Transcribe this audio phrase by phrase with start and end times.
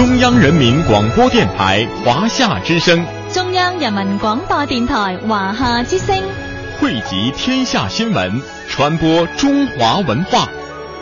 [0.00, 3.04] 中央人民广播电台华夏之声，
[3.34, 6.16] 中央人民广播电台华夏之声，
[6.80, 10.48] 汇集天下新闻，传播中华文化。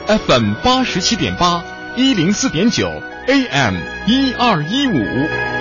[0.09, 1.63] FM 八十七点八，
[1.95, 2.91] 一零四点九
[3.29, 3.77] ，AM
[4.09, 5.58] 一二一五。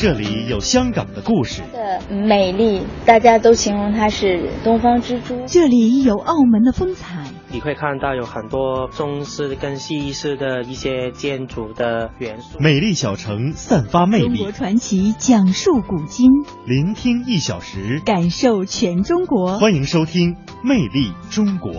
[0.00, 5.42] 这里有香港的故事，的美丽，大家都形容它是东方之珠。
[5.46, 12.60] 这里有澳门的风采，你会看到有很多中式跟西式的一些建筑的元素。
[12.60, 16.30] 美丽小城散发魅力，中国传奇讲述古今，
[16.64, 19.58] 聆听一小时，感受全中国。
[19.58, 21.72] 欢迎收听《魅力中国》。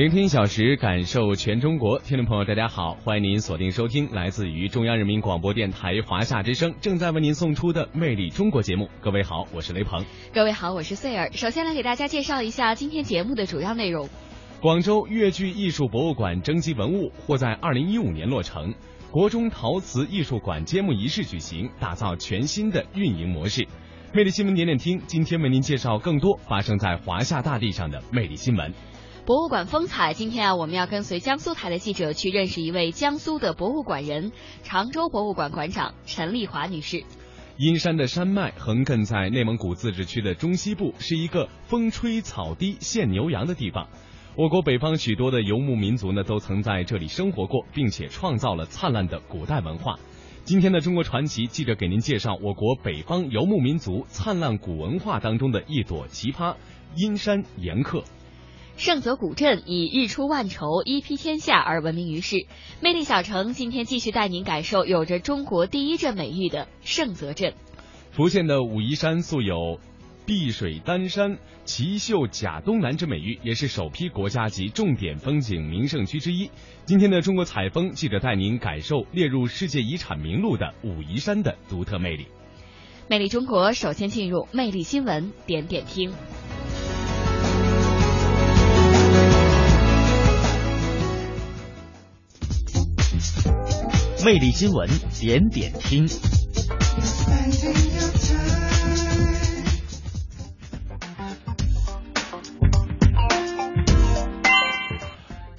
[0.00, 1.98] 聆听小时，感受全中国。
[1.98, 8.88] 听众朋友，大家好，欢迎您锁定收听来自于中央人民广播电台华夏之声正在为您送出的《魅力中国》节目。
[9.02, 10.02] 各位好，我是雷鹏。
[10.32, 11.30] 各位好，我是穗儿。
[11.32, 14.08] 首先来给大家介绍一下今天节目的主要内容：
[14.62, 18.72] 广州粤剧艺术博物馆征集文物或在二零一五年落成；
[19.10, 23.68] 国中陶瓷艺术馆揭幕仪式举行，打造全新的运营模式。
[24.14, 28.72] 魅力新闻点点听，今天为您介绍更多发生在华夏大地上的魅力新闻。
[29.26, 34.32] 博物馆风采，今天啊，我们要跟随江苏台的记者去认识一位江苏的博物馆人——
[34.64, 37.04] 常州博物馆馆长陈丽华女士。
[37.58, 43.88] 阴山的山脉横亘在内蒙古自治区的中西部，是一个风吹草低见牛羊的地方。
[44.36, 49.96] 我国北方许多的游牧民族呢，都曾在这里生活过，并且创造了灿烂的古代文化。
[50.44, 56.56] 今天的中国传奇记者给您介绍我国北方游牧民族灿烂古文化当中的一朵奇葩——
[56.96, 58.02] 阴山岩刻。
[58.80, 62.46] 盛泽古镇以日出万绸、一披天下而闻名于世。
[62.80, 67.52] 魅力小城今天继续带您感受有着中国第一镇美誉的盛泽镇。
[68.10, 69.78] 福建的武夷山素有
[70.24, 71.36] “碧水丹山、
[71.66, 76.50] 奇秀甲东南”之美誉，也是首批国家级重点风景名胜区之一。
[76.86, 82.28] 今天的中国采风记者带您感受列入世界遗产名录的武夷山的独特魅力。
[83.08, 86.14] 魅力中国首先进入魅力新闻点点听。
[94.22, 94.86] 魅力新闻
[95.18, 96.06] 点点听。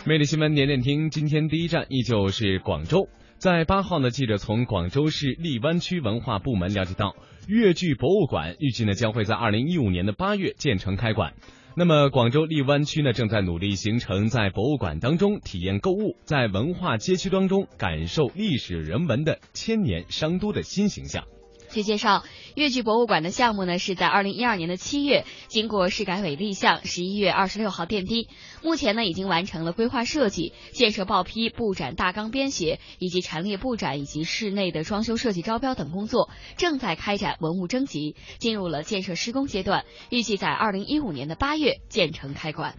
[0.05, 3.09] 魅力新闻点点听，今天第一站依旧是广州。
[3.39, 7.15] 在八号呢，记者从广州市荔湾区文化部门了解到，
[7.47, 11.33] 粤剧博物馆预计呢将会在二零一五年的八月建成开馆。
[11.73, 21.23] 那么，广州荔湾区呢，正在努力形成在博物馆当中体验购物，在文化街区当中感受历史人文的千年商都的新形象。
[21.71, 22.23] 据介绍，
[22.55, 28.27] 粤剧博物馆的项目呢是在二零一二年的七月经过市改委立项，十一月二十六号奠基。
[28.61, 42.75] 目前呢已经完成了规划设计、建设报批、布展大纲编写以及陈列布展以及室内的装修设计招标等工作，正在开展文物征集，进入了建设施工阶段，预计在二零一五年的八月建成开馆。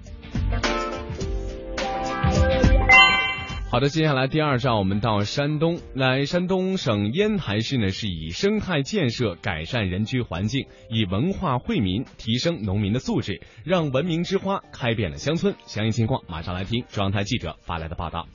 [3.73, 5.79] 好的，接下来第二站，我们到山东。
[5.95, 15.55] 来，山东省烟台市呢，是以生态建设改善人居环境，以文化惠民，提升农民的素质，让文明之花开遍了乡村。
[15.65, 18.27] 详细情况马上来听中央台记者发来的报道。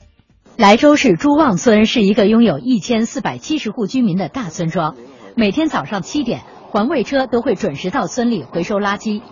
[0.56, 4.96] 莱州市朱旺村是一个拥有一千四百七十户居民的大村庄，
[5.36, 6.40] 每天早上七点，
[6.72, 9.22] 环卫车都会准时到村里回收垃圾。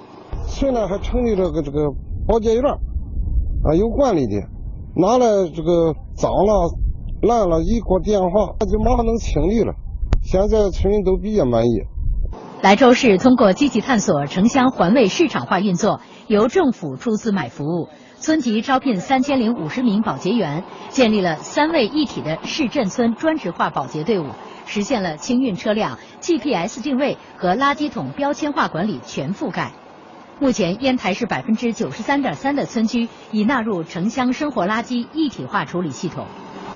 [0.46, 1.90] 村呢还成立了个这个
[2.28, 4.55] 保洁院，啊，有管理的。
[4.98, 6.70] 拿来这个脏了、
[7.20, 9.74] 烂了，一过电话，那就马上能清理了。
[10.22, 11.82] 现在村民都比较满意。
[12.62, 24.24] 莱州市通过积极探索城乡环卫市场化运作，由政府出资买服务，村级招聘三千零五十名保洁员，建立了三位一体的市镇村专职化保洁队伍，
[24.64, 29.72] 实现了清运车辆、GPS 定位和垃圾桶标签化管理全覆盖。
[30.38, 36.26] 目前，烟台市百分之九十三点三的村居已纳入城乡生活垃圾一体化处理系统，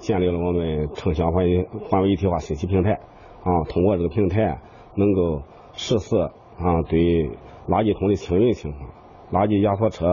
[0.00, 1.44] 建立了我们城乡环
[1.90, 2.92] 环卫一体化信息平台。
[2.92, 4.60] 啊，通过这个平台，
[4.94, 5.42] 能够
[5.74, 7.28] 实时啊对
[7.68, 8.90] 垃圾桶的清运情况、
[9.30, 10.06] 垃圾压缩车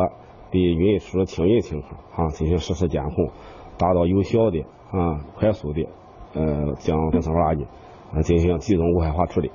[0.52, 3.32] 的运输清运情况啊进行实时监控，
[3.78, 4.60] 达到有效的
[4.92, 5.88] 啊快速的
[6.34, 7.66] 呃将生活垃圾
[8.14, 9.52] 啊进行集中无害化处理。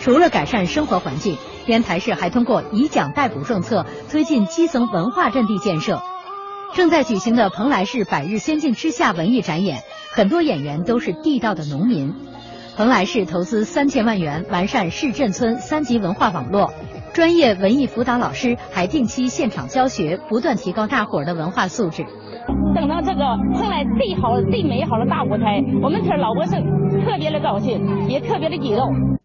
[0.00, 1.36] 除了改善生活环境，
[1.66, 6.00] 烟台市还通过以奖代补政策推进基层文化阵地建设。
[6.74, 9.78] 正在举行的蓬莱市百日仙境之下文艺展演，
[10.12, 12.14] 很多演员都是地道的农民。
[12.76, 16.72] 蓬莱市投资三千万元完善市镇村三级文化网络，
[17.12, 22.06] 专业文艺辅导老师还定期现场教学，不断提高大伙儿的文化素质。
[22.74, 23.20] 等到这个
[23.52, 26.64] 蓬莱最好、最美好的大舞台，我们村老百姓
[27.04, 29.19] 特别的高兴，也特别的激动。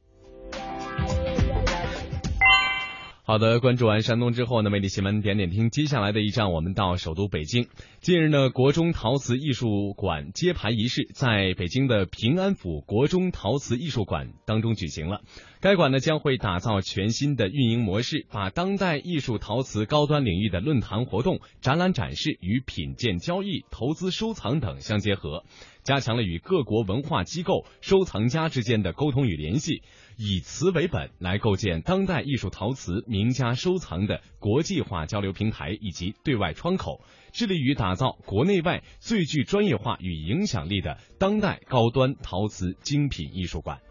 [3.27, 7.68] 好的，关注完山东之后呢，魅力新闻点点听，接下来的一站我们到首都北京。
[8.00, 15.22] 近日呢，国中陶瓷艺术馆揭牌仪式在北京的平安府国中陶瓷艺术馆当中举行了。
[15.60, 25.45] 该馆呢将会打造全新的运营模式，把当代艺术陶瓷高端领域的论坛活动、展览展示与品鉴交易、投资收藏等相结合，
[25.81, 29.81] 加强了与各国文化机构、收藏家之间的沟通与联系。
[30.18, 37.02] 以瓷为本来构建当代艺术陶瓷名家收藏的国际化交流平台以及对外窗口，
[37.32, 43.82] 致力于打造国内外最具专业化与影响力的当代高端陶瓷精品艺术馆。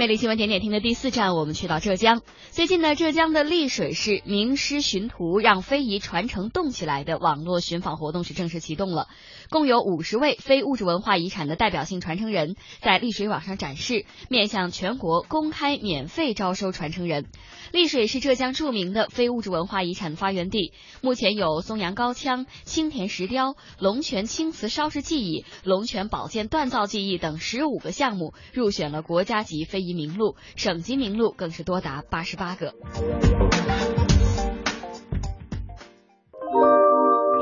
[0.00, 2.22] 魅力新闻点点听的第四站，我们去到浙江。
[2.52, 9.08] 最近呢，浙江的丽水市名师寻图，让非遗传承动起来的网络寻访活动是正式启动了。
[9.50, 17.26] 共有五十位非物质文化遗产的代表性传承人在丽水网上展示，面向全国公开免费招收传承人。
[17.70, 20.72] 丽水是浙江著名的非物质文化遗产发源地，
[21.02, 29.89] 目前有松阳高腔、青田石雕、龙泉青瓷烧制技艺、龙泉宝剑锻造技艺等十五个项目入选了国家级非遗。
[29.94, 32.74] 名录，省级名录更是多达八十八个。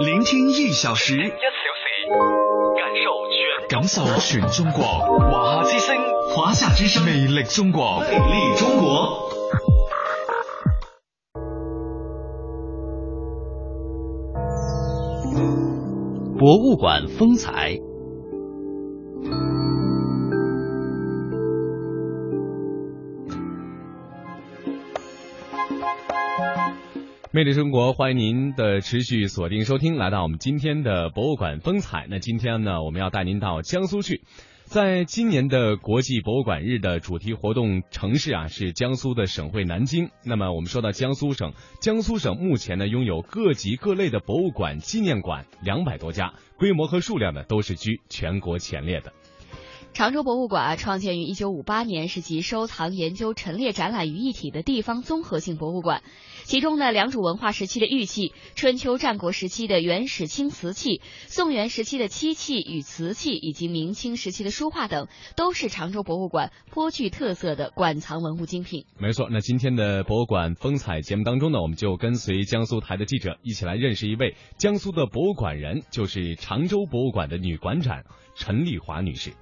[0.01, 1.35] 聆听一小时，一小时，
[2.79, 5.97] 感受全感受全中国，华夏之声，
[6.35, 9.27] 华夏之声，魅力中国，魅力中国。
[16.39, 17.88] 博物馆风采。
[27.31, 32.07] 魅力中国，欢迎您的持续锁定收听，来到我们今天的博物馆风采。
[32.09, 34.23] 那今天呢，我们要带您到江苏去，
[34.65, 40.09] 在今年的国际博物馆日的主题活动城市啊，是江苏的省会南京。
[40.25, 41.53] 那么我们说到江苏省，
[41.83, 49.13] 江苏省目前呢拥有各级各类的博物馆、纪念馆两百多家，规模和数量呢都是居全国前列的。
[49.99, 56.05] 常州博物馆创建于一九五八年，是集收藏、研究、陈列、展览于一体的地方综合性博物馆。
[56.45, 68.85] 其中呢，良渚文化时期的玉器、春秋战国时期的原始青瓷器、宋元时期的漆器与瓷器，以及明清时期的书画等，都是常州博物馆颇具特色的馆藏文物精品。
[69.01, 78.05] 没错，那今天的博物馆风采节目当中呢，我们就跟随江苏台的记者一起来认识一位江苏的博物馆人，就是常州博物馆的女馆长
[78.37, 79.33] 陈丽华女士。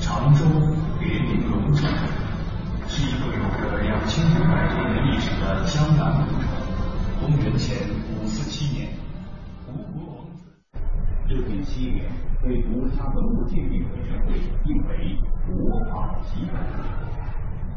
[0.00, 0.44] 常州
[1.00, 1.90] 别名龙城，
[2.86, 6.42] 是一个有着两千五百年历史的江南古城。
[7.20, 7.76] 公元前
[8.20, 8.90] 五四七年，
[9.68, 10.42] 吴国王子
[11.28, 12.10] 这片西联
[12.42, 16.56] 被国家文物鉴定委员会定为国宝级文物。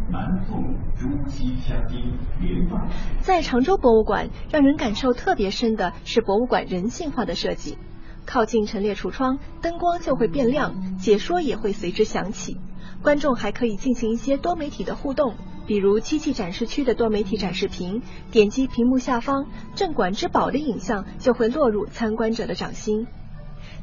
[0.08, 2.88] 南宋朱熹将军连办。
[3.22, 7.80] 在常州博物馆，让人感受特别深的是博物馆人性化的设计。
[8.26, 12.58] 靠近陈列橱窗，灯光就会变亮，解说也会随之响起。
[13.02, 15.36] 观众还可以进行一些多媒体的互动，
[15.68, 18.02] 比如机器展示区的多媒体展示屏，
[18.32, 23.06] 点击屏幕下方“镇馆之宝”的影像，就会落入参观者的掌心。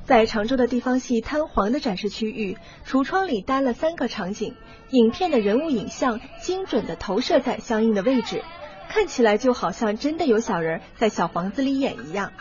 [0.05, 4.57] 在常州的地方戏摊黄的展示区域，橱窗里搭了三个场景，
[4.91, 8.43] 影片的人物影像精准的投射在相应的位置，
[8.89, 12.33] 看起来就好像真的有小人在小房子里演一样。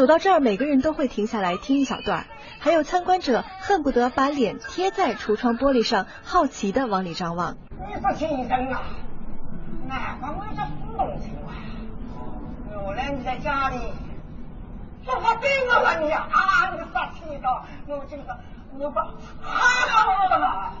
[0.00, 2.24] 走到这儿，每个人都会停下来听一小段，
[2.58, 7.58] 还有参观者恨不得把脸贴在橱窗玻璃上，好奇的往里张望。
[7.68, 8.80] 你说情人啊，
[9.86, 10.62] 哪方为这
[10.96, 11.52] 动情啊？
[12.72, 13.92] 有人你在家里，
[15.04, 16.24] 说话对我吧你啊，
[16.72, 18.38] 你个傻气的，我这个
[18.78, 19.02] 我把
[19.44, 20.72] 啊！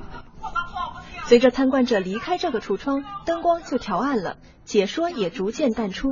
[1.26, 6.08] 随着参观者离开这个橱窗，灯光就调暗了，解说也逐渐淡出。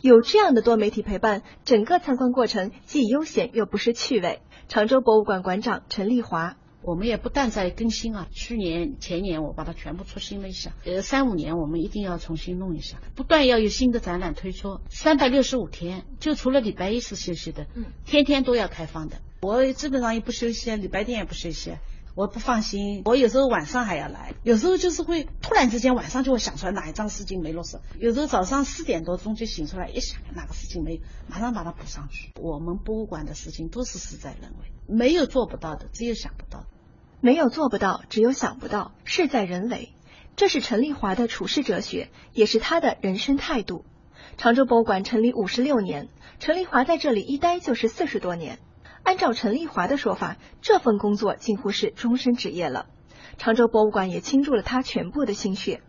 [0.00, 4.40] 有这样的多媒体陪伴，整个参观过程既悠闲又不失趣味。
[4.68, 19.16] 常州博物馆馆长陈丽华，我们也不断在更新啊，去年前年我把它全部出新了一下，呃，三五年我们一定要重新弄一下，不断要有新的展览推出，三百六十五天，就除了礼拜一是休息的，嗯，天天都要开放的。
[19.42, 21.72] 我基本上也不休息，礼拜天也不休息。
[22.20, 23.00] 我不放心。
[23.06, 32.34] 我有时候晚上还要来，有时候就是会突然之间晚上就会想出来哪一张丝巾没落实，有时候早上四点多钟就醒出来，一想哪个事情没有，马上把它补上去。
[32.36, 36.66] 我们博物馆的事情都是事在人为，没有做不到的，只有想不到。
[37.22, 39.94] 没有做不到，只有想不到，事在人为。
[40.36, 43.86] 这是陈丽华的处世哲学，也是他的人生态度。
[44.36, 48.58] 常州博物馆成立五十六年，陈丽华在这里一待就是四十多年。
[49.02, 52.86] 按照陈丽华的说法，这份工作近乎是终身职业了。
[53.38, 55.80] 常州博物馆也倾注了他全部的心血。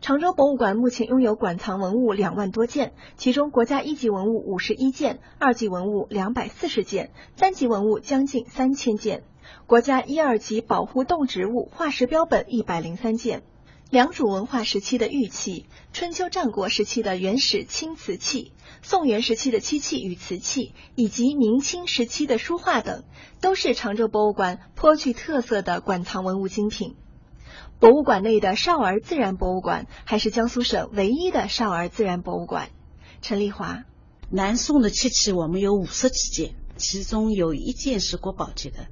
[0.00, 9.22] 常州博物馆目前拥有馆藏文物两万多件，其中国家一级文物五十一件，二级文物两百四十件，三级文物将近三千件，
[9.66, 13.42] 国家一二级保护动植物化石标本一百零三件。
[13.90, 18.52] 良渚文化时期的玉器，春秋战国时期的原始青瓷器，
[18.82, 23.04] 宋元时期的漆器与瓷器，以及明清时期的书画等，
[23.40, 26.96] 都是常州博物馆颇具特色的馆藏文物精品。
[27.78, 32.70] 博物馆内的少儿自然博物馆，还是江苏省唯一的少儿自然博物馆。
[33.20, 33.84] 陈丽华，
[34.30, 38.88] 南宋的漆器我们有五十几件，其中有一件是国宝级的，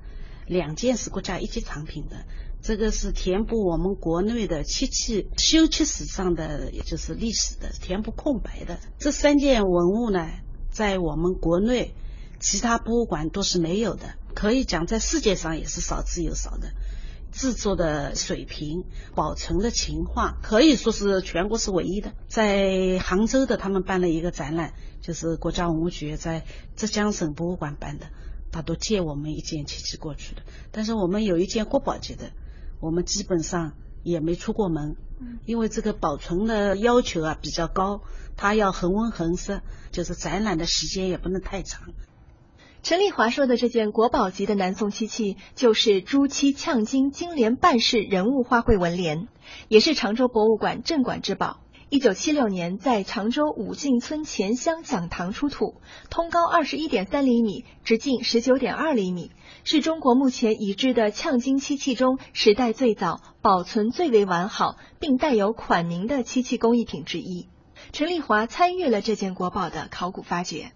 [0.47, 2.27] 两件是国家一级藏品的。
[2.63, 8.79] 这个是填补我们国内的漆器修漆史上的，也就是历史的填补空白的。
[8.99, 10.29] 这三件文物呢，
[10.71, 11.95] 在我们国内
[12.39, 16.73] 其他博物馆都是没有的，可以讲在世界上也是少之又少的。
[17.33, 22.13] 制作的水平、保存的情况，可以说是全国是唯一的。
[22.29, 26.45] 在杭州的，他们办了一个展览，就是国家文物局在
[26.77, 28.07] 浙江省博物馆办的，
[28.51, 30.43] 他都借我们一件漆器过去的。
[30.73, 32.33] 但是我们有一件国宝级的。
[32.81, 34.97] 我们基本上也没出过门，
[35.45, 38.01] 因为这个保存的要求啊比较高，
[38.37, 39.61] 它要恒温恒湿，
[39.93, 41.89] 就是展览的时间也不能太长。
[42.83, 49.29] 陈丽华说的这件国宝级的南宋漆器，就是朱漆呛金金莲半式人物花卉纹联，
[49.69, 51.61] 也是常州博物馆镇馆之宝。
[51.91, 59.33] 一九七六年，在常州武进村前乡讲堂出土，通高二十一点三厘米，直径十九点二厘米，
[59.73, 67.49] 是中国目前已知的呛金漆器中时代最早、保存最为完好，并带有款名的漆器工艺品之一。
[67.93, 70.73] 陈丽华参与了这件国宝的考古发掘。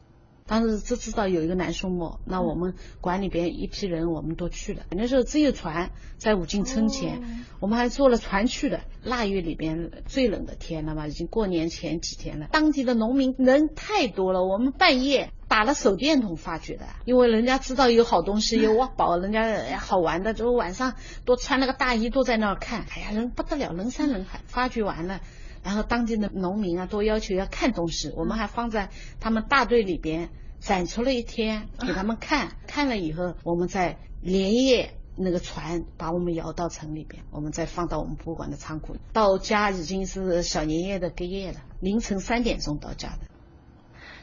[0.47, 4.83] 当时只知道有一个南宋墓，那我们馆里边一批人我们都去了。
[4.91, 7.23] 那时候只有船在武进村前，
[7.61, 8.81] 我们还坐了船去的。
[9.03, 12.49] 腊月里边最冷的天了嘛，已经过年前几天了。
[12.53, 22.85] 当地的农民人太多了，我们半夜打了手电筒发掘的，因为人家知道有好东西，有挖宝，人家好玩的，就晚上都穿了个大衣都在那儿看。
[22.95, 24.41] 哎呀，人不得了，人山人海。
[24.47, 25.21] 发掘完了。
[25.65, 30.29] 然后当地的农民啊，都要求要看东西，我们还放在他们大队里边
[30.61, 32.53] 展出了一天，给他们看。
[32.67, 38.97] 看了以后，我们再连夜那个船把我们摇到城里边，我们再放到我们博物馆的仓库。
[39.15, 43.21] 到家已经是小年夜的隔夜了，凌晨三点钟到家的。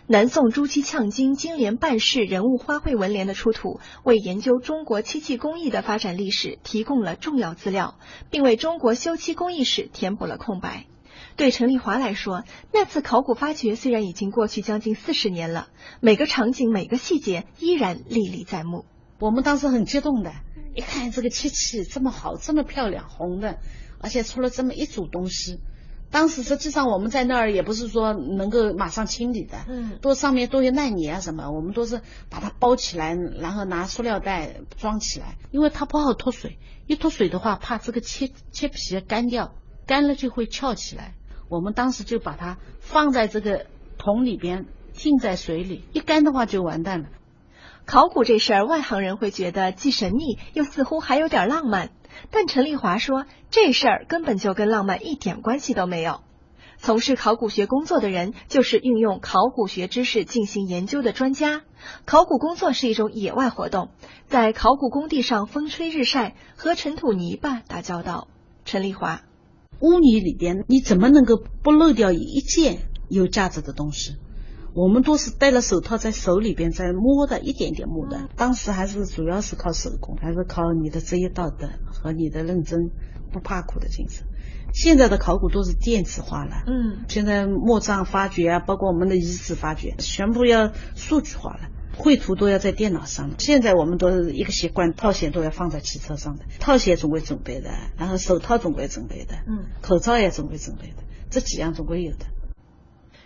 [0.08, 7.96] 南宋朱漆呛金金莲半世人物花卉纹联的出土，为研究中国漆器工艺的发展历史提供了重要资料，
[8.30, 10.86] 并为中国修漆工艺史填补了空白。
[11.36, 15.70] 对陈丽华来说，那次考古发掘虽然已经过去将近四十年了，
[16.00, 18.86] 每个场景、每个细节依然历历在目。
[19.20, 20.32] 我们当时很激动的，
[20.76, 23.60] 一看这个漆器这么好，这么漂亮，红的，
[24.00, 25.60] 而且出了这么一组东西。
[26.10, 41.16] 当时实际上我们在那儿也不是说能够马上清理的，嗯，都上面都有烂泥啊什么，我们都是把它包起来，然后拿塑料袋装起来，因为它不好脱水，一脱水的话，怕这个漆漆皮干掉，干了就会翘起来。
[41.52, 43.66] 我们当时就把它放在这个
[43.98, 47.10] 桶里边，浸在水里，一干的话就完蛋了。
[47.86, 51.90] 考古这事儿，外行人会觉得既神秘又似乎还有点浪漫，
[52.30, 56.22] 但陈丽华说，这事儿根本就跟浪漫一点关系都没有。
[56.78, 61.64] 从事考古学工作的人，就是运用考古学知识进行研究的专家。
[62.06, 63.90] 考古工作是一种野外活动，
[64.28, 68.30] 在考古工地上风吹日晒，和尘土泥巴打交道。
[68.64, 69.20] 陈丽华。
[69.82, 72.78] 污泥里边，你怎么能够不漏掉一件
[73.10, 74.16] 有价值的东西？
[74.74, 78.30] 我们都是戴了手套在手里边在摸的，一点点摸的。
[78.38, 82.90] 当时还是主要是靠手工，还是靠你的职业道德和你的认真、
[83.34, 84.26] 不怕苦的精神。
[84.74, 91.68] 现在的考古都是电子化了，嗯，现在墓葬发掘啊，包括我们的遗址发掘，全部要数据化了。
[91.98, 102.26] 绘图都要在电脑上，现在我们都是一个习惯，套鞋都要放在汽车上的，套鞋总归准备的，然后手套总归准备的，嗯，口罩也总归准备的，这几样总归有的。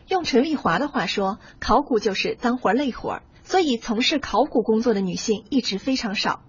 [0.08, 6.42] 用陈丽华的话说，考古就是脏活累活，所以从事考古工作的女性一直非常少。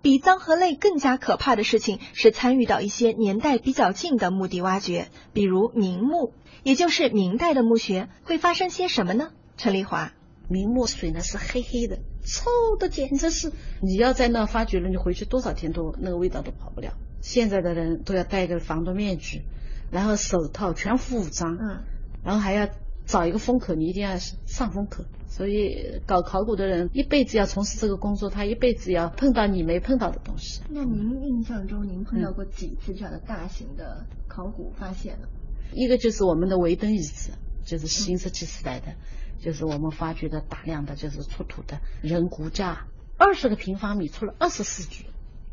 [0.00, 9.30] 比脏和累更加可怕的事情是参与到一些年代比较近的墓地挖掘，比如明墓，也就是明代的墓穴，会发生些什么呢？
[9.56, 10.12] 陈丽华，
[10.52, 16.92] 明末水呢是黑黑的，臭的简直是，你要在那发掘了，你回去多少天都那个味道都跑不了。
[17.22, 19.42] 现在的人都要戴个防毒面具，
[19.90, 21.82] 然后手套全副武装，嗯，
[22.22, 22.68] 然后还要
[23.06, 25.04] 找一个风口，你一定要上风口。
[25.28, 30.60] 所以搞考古的人一辈子要从事这个工作，他一辈子要碰到你没碰到的东西。
[30.68, 35.28] 那您印象中，您碰到过几次这样的大型的考古发现呢？
[35.72, 37.30] 一个就是我们的维登遗址，
[37.64, 38.94] 就是新石器时代的，
[39.42, 42.86] 就是我们发掘的大量的就是出土的人骨架，
[43.18, 45.06] 二十个平方米出了二十四具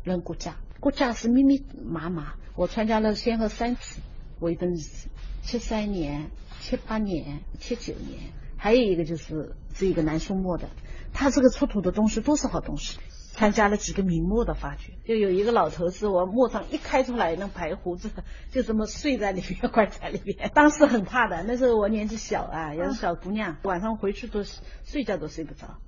[0.04, 2.34] 人骨架，骨架是密密麻麻。
[2.54, 4.00] 我参加了先后三次
[4.38, 5.08] 维登日子，
[5.42, 6.30] 七三年、
[6.60, 8.32] 七八年、七九年。
[8.56, 10.68] 还有一个就是是一个南宋末的，
[11.12, 12.98] 他这个出土的东西都是好东西。
[13.40, 18.10] 参加了几个明墓的发掘，就有一个老头子，我墓上一开出来，那白胡子
[18.50, 20.50] 就这么睡在里面 棺材里面。
[20.54, 24.42] 当时很怕的，那时候我年纪小啊，也是小姑娘，晚上回去都
[24.84, 25.78] 睡觉都睡不着，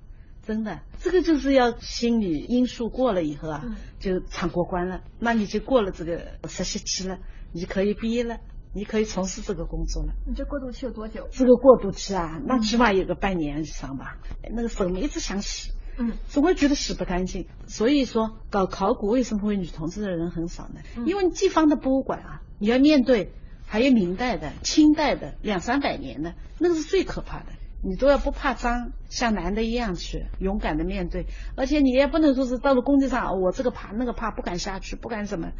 [0.41, 0.79] 真的。
[0.97, 3.63] 这个就是要心理因素过了以后啊，
[3.99, 7.19] 就闯过关了，那你就过了这个实习期了，
[7.51, 8.39] 你就可以毕业了。
[8.75, 10.13] 你可以从事这个工作了。
[10.25, 11.27] 你这过渡期有多久？
[11.31, 14.17] 这个过渡期啊，那起码有个半年以上吧。
[14.51, 17.47] 那个手一直想洗，嗯，总会觉得洗不干净。
[17.67, 20.81] 所以说，搞考古为什么会女同志的人很少呢？
[21.05, 23.31] 因为地方的博物馆啊，你要面对
[23.65, 27.45] 还有明代的、清代的两三百年的，那个是最可怕的。
[27.85, 31.25] 你都要不怕脏，像男的一样去勇敢的面对，
[31.57, 35.51] 而且你也不能说是到了工地上，我这个怕那个怕，不敢下去，不敢什么。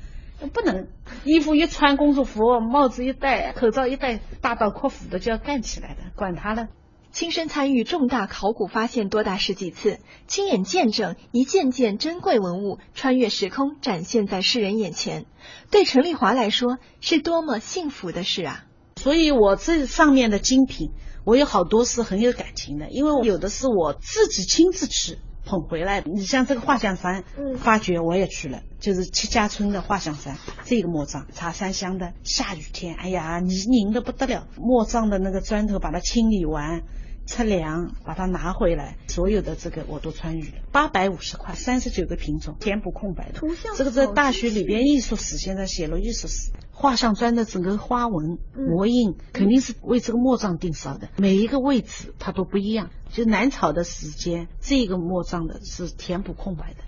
[0.54, 0.88] 不能，
[1.26, 6.70] 衣服一穿，工作服，帽子一戴，口罩一戴，大刀阔斧的就要干起来的，管他呢。
[7.14, 15.28] 亲身参与重大考古发现多达十几次，亲眼见证一件件珍贵文物穿越时空展现在世人眼前，
[15.70, 18.66] 对陈丽华来说是多么幸福的事啊！
[18.96, 20.90] 所以我这上面的精品，
[21.24, 25.20] 我有好多是很有感情的，因为有的是我自己亲自去。
[25.46, 27.26] 捧回来的，你像这个画像山，
[27.58, 36.84] 发掘我也去了，就是戚家村的画像山，这个墓葬，茶山乡的，下雨天，哎呀，泥泞的不得了，墓葬的那个砖头把它清理完，
[37.26, 46.52] 测量，把它拿回来，所有的这个我都参与了，八百五十块，三十九个品种，填补空白的，图像，这个在大学里边艺术史，现在写了艺术史。
[46.72, 52.90] 画像砖的整个花纹模印肯定是为这个墓葬定烧的，每一个位置它都不一样。
[53.12, 56.80] 就南朝的时间，这个墓葬的是填补空白的。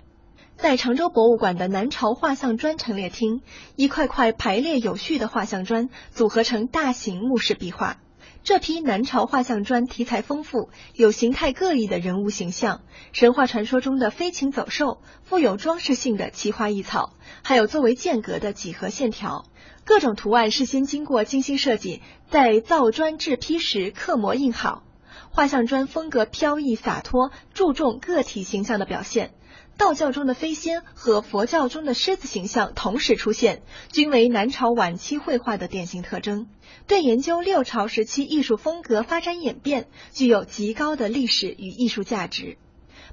[0.56, 3.42] 在常州博物馆的南朝画像砖陈列厅，
[3.76, 7.98] 一块块排列有序的画像砖组合成大型墓室壁画。
[8.46, 12.82] 这批南朝画像砖题材丰富，有形态各异的人物形象，
[13.12, 19.46] 神话传说中的飞禽走兽，富有装饰性的奇花异草，还有作为间隔的几何线条。
[19.82, 24.84] 各种图案事先经过精心设计，在造砖制坯时刻模印好。
[25.30, 29.32] 画像砖风格飘逸洒脱，注重个体形象的表现。
[29.78, 33.62] 道教中的飞仙和佛教中的狮子形象同时出现，
[33.92, 36.48] 均为南朝晚期绘画的典型特征，
[36.86, 42.56] 对研究六朝时期艺术风格发展演变具有极高的历史与艺术价值。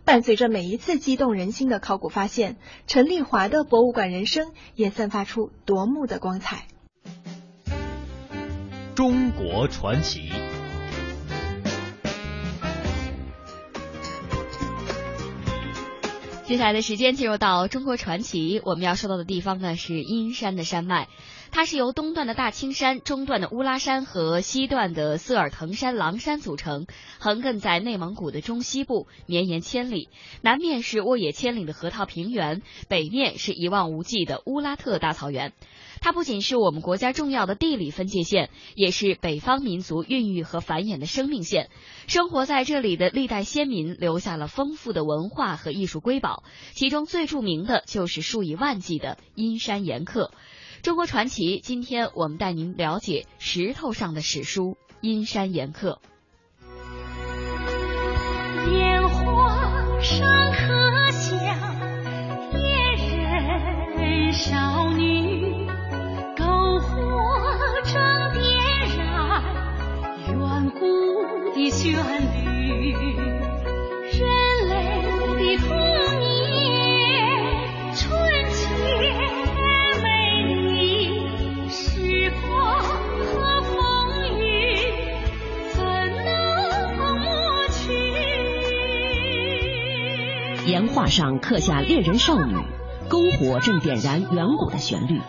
[0.05, 6.67] 伴随着每一次激动人心的考古发现，陈丽华的博物馆人生也散发出夺目的光彩。
[8.95, 10.29] 中国传奇。
[16.45, 21.07] 接下来的时间进入到中国传奇，我们要说到的地方呢是阴山的山脉。
[21.55, 26.87] 它是由东段的大青山、中段的乌拉山和西段的色尔腾山、狼山组成，
[27.19, 30.09] 横亘在内蒙古的中西部，绵延千里。
[30.41, 35.53] 南面是沃野千里的河套平原，北面是一望无际的乌拉特大草原。
[36.01, 41.69] 它不仅是我们国家重要的地理分界线，也是北方民族孕育和繁衍的生命线。
[42.07, 50.31] 生活在这里的历代先民留下了丰富的文化和艺术瑰宝，其中最著名的就是数以万计的阴山岩刻。
[50.83, 56.01] 中国传奇，今天我们带您了解石头上的史书——阴山岩刻。
[58.69, 61.37] 烟花上刻下
[62.51, 62.97] 恋
[63.97, 65.69] 人少女，
[66.35, 66.91] 篝火
[67.85, 67.93] 正
[68.33, 68.43] 点
[68.97, 69.41] 燃
[70.27, 70.83] 远古
[71.55, 71.93] 的旋
[72.43, 72.91] 律，
[74.11, 74.19] 人
[74.67, 75.92] 类的
[90.65, 92.55] 岩画上刻下猎人少女，
[93.09, 95.19] 篝火正点燃远古的旋律，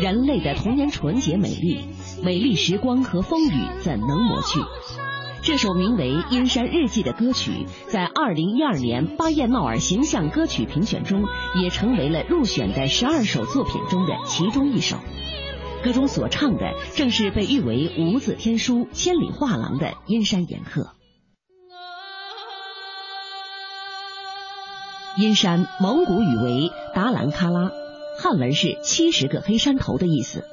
[0.00, 1.80] 人类的童年纯洁美丽，
[2.22, 4.60] 美丽时光和风雨怎能抹去？
[5.42, 11.24] 这首名为《阴山日记》的歌曲，在二零一二年巴彦淖尔形象歌曲评选中，
[11.60, 14.96] 也成为了入选的十二首作品中的其中一首。
[15.82, 20.92] 歌中所唱的，正是被誉为无字天书、千里画廊的阴山岩客。
[25.18, 27.72] 阴山，蒙古语为达兰喀拉，
[28.20, 30.44] 汉文是七十个黑山头的意思。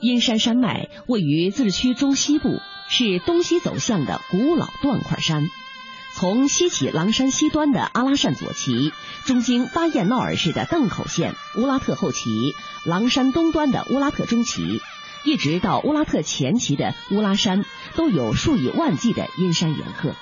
[0.00, 2.60] 阴山山脉位于自治区中西部。
[2.92, 5.44] 是东西走向的古老断块山，
[6.16, 8.92] 从西起狼山西端的阿拉善左旗，
[9.26, 12.28] 中经巴彦淖尔市的邓口县乌拉特后旗，
[12.84, 14.80] 狼山东端的乌拉特中旗，
[15.24, 20.16] 一直到乌拉特前旗的乌拉山，都有数以万计的阴山岩客。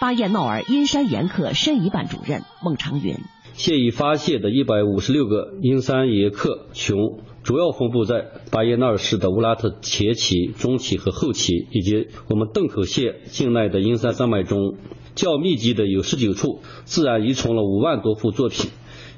[0.00, 3.16] 巴彦淖尔阴山岩刻申遗办主任孟长云：
[3.54, 6.96] 现已发现的一百五十六个阴山岩刻群。
[7.42, 14.76] 主要分布在巴彦淖尔市的乌拉特前旗、中旗和后旗，以及我们邓口县境内的阴山山脉中，
[15.16, 18.70] 较密集的有十九处，自然遗存了五万多幅作品。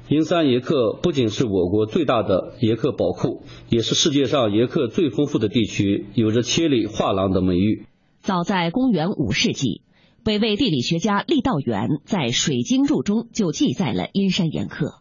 [0.09, 7.85] 阴山岩刻不仅是我国最大的岩刻宝库，也是世界上岩刻最丰富的地区，有着“千里画廊”的美誉。
[8.21, 9.81] 早在公元五世纪，
[10.23, 14.99] 北魏地理学家郦道元在《水经注》中就记载了阴山岩刻。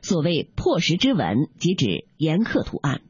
[0.00, 3.02] 所谓破石之纹，即指岩刻图案。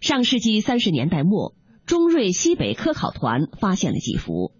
[0.00, 1.54] 上世纪三十年代末，
[1.86, 4.52] 中瑞西北科考团发现了几幅。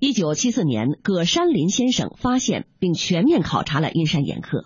[0.00, 4.64] 一九七四年，葛山林先生发现并全面考察了阴山岩刻。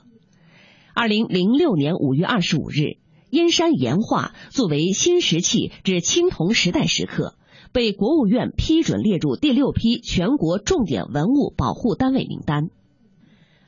[0.95, 2.97] 二零零六年五月二十五日，
[3.29, 7.35] 阴山岩画作为新石器至青铜时代石刻，
[7.77, 12.71] 被国务院批准列入第六批全国重点文物保护单位名单。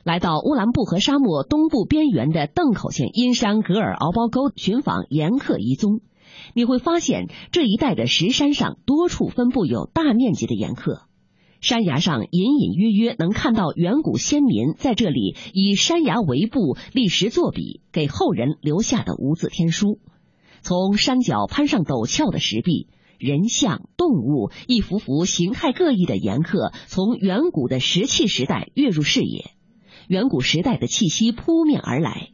[0.03, 5.99] 来到乌兰布和沙漠东部边缘的邓口县阴山格尔敖包沟寻访岩刻遗踪，
[6.55, 11.03] 你会发现这一带的石山上多处分布有大面积的岩刻，
[11.61, 19.99] 山崖上隐隐约约能看到远古先民在这里以山崖为布立石作笔，给后人留下的无字天书。
[20.63, 22.87] 从山脚攀上陡峭的石壁，
[23.19, 29.51] 人像、动物，一幅幅形态各异的岩刻，从远古的石器时代跃入视野。
[30.07, 32.29] 远古时代的气息扑面而来，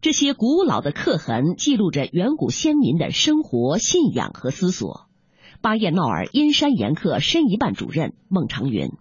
[0.00, 5.08] 这些古老的刻痕记录着远古先民的生活、信仰和思索。
[5.60, 8.92] 巴彦淖尔阴山岩刻申遗办主任孟长云：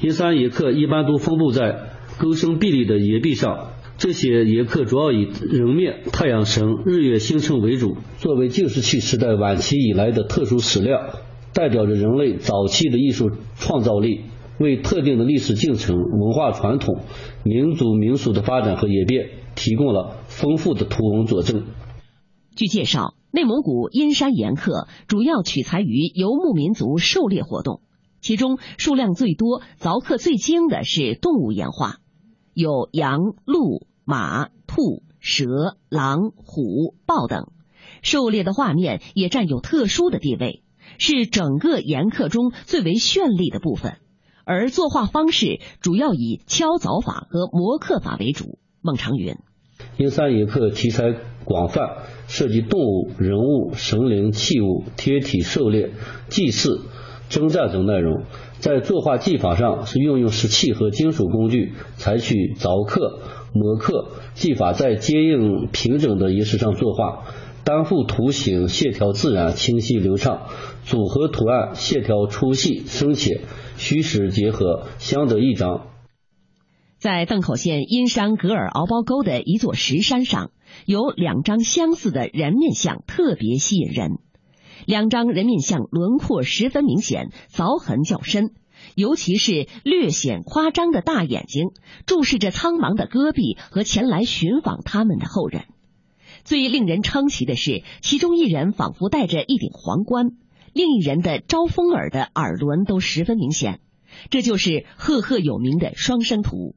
[0.00, 3.71] 阴山岩刻一般都分布在沟深壁立的岩壁上，
[4.02, 7.98] 这些岩刻主要以人面、太阳神、日月星辰为主。
[8.18, 11.20] 作为旧石器时代晚期以来的特殊史料，
[11.54, 14.22] 代表着人类早期的艺术创造力。
[14.58, 17.02] 为特定的历史进程、文化传统、
[17.44, 21.62] 民族民俗的发展和演变提供了丰富的图文佐证。
[22.56, 27.82] 据介绍，内蒙古阴山岩刻主要取材于游牧民族狩猎活动，
[28.20, 31.98] 其中数量最多、凿刻最精的是动物岩画，
[32.52, 37.52] 有羊、鹿、马、兔、蛇、狼、虎、豹等，
[38.02, 40.62] 狩猎的画面也占有特殊的地位，
[40.98, 43.98] 是整个岩刻中最为绚丽的部分。
[44.44, 48.58] 而作画方式主要以敲凿法和磨刻法为主。
[48.80, 49.36] 孟长云：
[49.98, 55.92] 阴山岩刻题材广泛，涉及动物、人物、神灵、器物、贴体、狩猎、
[56.28, 56.80] 祭祀、
[57.28, 58.24] 征战等内容。
[58.58, 63.20] 在作画技法上是运用石器和金属工具，采取凿刻、
[63.52, 67.24] 磨刻技法，在坚硬平整的岩石上作画。
[67.64, 70.48] 单幅图形线条自然、清晰流畅，
[70.82, 73.42] 组合图案线条粗细深浅。
[73.76, 75.86] 虚实结合，相得益彰。
[76.98, 80.50] 在邓口县阴山格尔敖包沟的一座石山上，
[80.86, 84.18] 有两张相似的人面像，特别吸引人。
[84.84, 88.50] 两张人面像轮廓十分明显，凿痕较深，
[88.94, 91.70] 尤其是略显夸张的大眼睛，
[92.06, 95.64] 注视着苍茫的戈壁和前来寻访他们的后人。
[96.44, 100.30] 最令人称奇的是，其中一人仿佛戴着一顶皇冠。
[100.72, 103.80] 另一人的招风耳的耳轮都十分明显，
[104.30, 106.74] 这就是赫赫有名的双生图。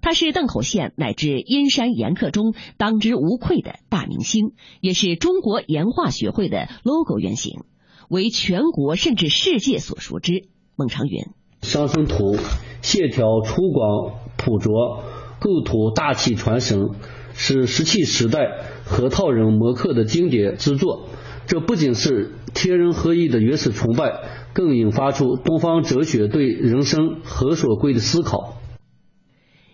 [0.00, 7.60] 他是邓口县乃至阴山岩刻中当之无愧的大明星，也是中国岩画学会的 logo 原型，
[8.08, 10.48] 为全国甚至世界所熟知。
[10.74, 11.26] 孟长云：
[11.62, 12.36] 双生图
[12.82, 15.04] 线条粗犷朴拙，
[15.40, 16.90] 构图大气传神，
[17.32, 21.08] 是石器时代河套人磨刻的经典之作。
[21.46, 24.12] 这不仅是天人合一的原始崇拜，
[24.52, 28.58] 更引发出东方哲学对人生何所归的思考。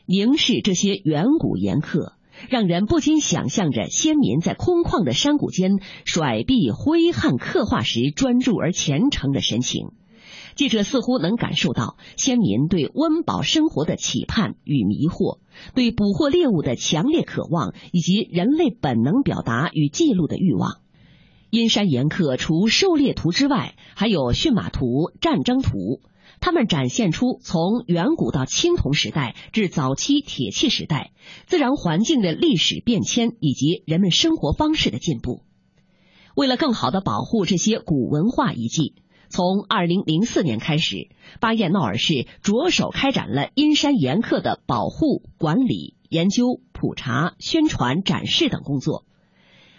[0.07, 2.15] 凝视这些远古岩刻，
[2.49, 9.89] 让人不禁想象着先民在空旷的山谷间甩臂挥汗刻画时专注而虔诚的神情。
[10.59, 15.39] 记者似乎能感受到先民对温饱生活的期盼与迷惑，
[15.73, 20.79] 对捕获猎物的强烈渴望，以及人类本能表达与记录的欲望。
[21.51, 26.01] 阴山岩刻除狩猎图之外，还有驯马图、战争图。
[26.41, 31.13] 它们展现出从远古到青铜时代至早期铁器时代
[31.47, 35.45] 自然环境的历史变迁以及人们生活方式的进步。
[36.35, 38.97] 为了更好的保护这些古文化遗迹，
[39.29, 41.09] 从二零零四年开始，
[41.41, 49.05] 巴彦淖尔市着手开展了阴山岩刻的保护、管理、研究、普查、宣传、展示等工作。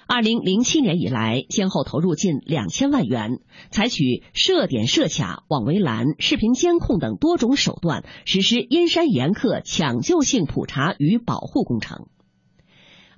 [0.08, 12.08] 二零零七年以来，先后投入近两千万元，采取设点设卡、网围栏、视频监控等多种手段，实施阴山岩刻抢救性普查与保护工程。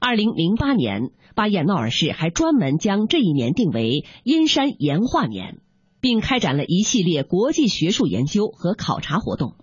[0.02, 5.60] 二零零八年，巴彦淖尔市还专门将这一年定为阴山岩画年，
[6.02, 9.54] 并开展了一系列国际学术研究和考察活动。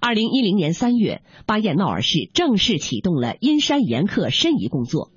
[0.00, 5.10] 二零一零年三月，巴彦淖尔市正式启动了阴山岩刻申遗工作。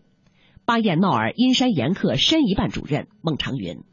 [0.66, 3.84] 巴彦淖尔阴山岩刻申遗办主任孟长云：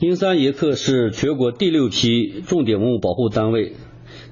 [0.00, 3.76] 阴山岩刻是全国第六批重点文物保护单位。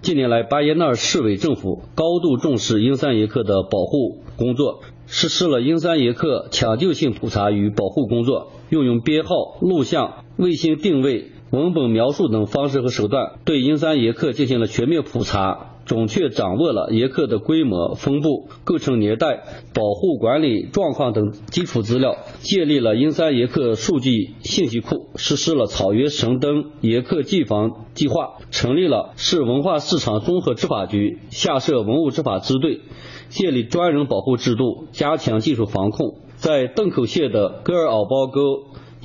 [0.02, 15.72] 近年来，巴彦淖尔市委政府高度重视阴山岩刻的保护工作，实施了阴山岩刻抢救性普查与保护工作，运用编号、录像、卫星定位、文本描述等方式和手段，对阴山岩刻进行了全面普查。
[15.86, 32.80] 准确掌握了岩刻的规模、分布、构成年代、保护管理状况等基础资料，建立了阴山岩刻数据信息库，实施了草原神灯岩刻技防计划，成立了市文化市场综合执法局，下设文物执法支队，
[33.28, 36.16] 建立专人保护制度，加强技术防控。
[36.34, 38.40] 在邓口县的戈尔敖包沟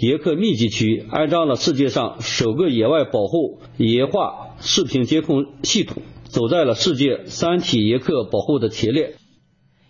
[0.01, 6.01] 岩刻密集区，安装了世界上首个野外保护岩画视频监控系统。
[6.23, 9.13] 走在了世界三体岩刻保护的前列。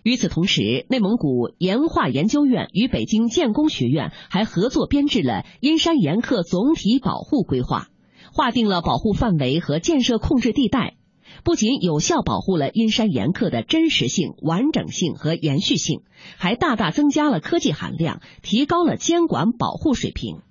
[0.04, 7.88] 与此同时，内蒙古岩画研究院与北京建工学院还合作编制了阴山岩刻总体保护规划，
[8.34, 10.96] 划定了保护范围和建设控制地带，
[11.44, 16.02] 不仅有效保护了阴山岩刻的真实性、完整性和延续性，
[16.38, 20.42] 还大大增加了科技含量，提高了监管保护水平。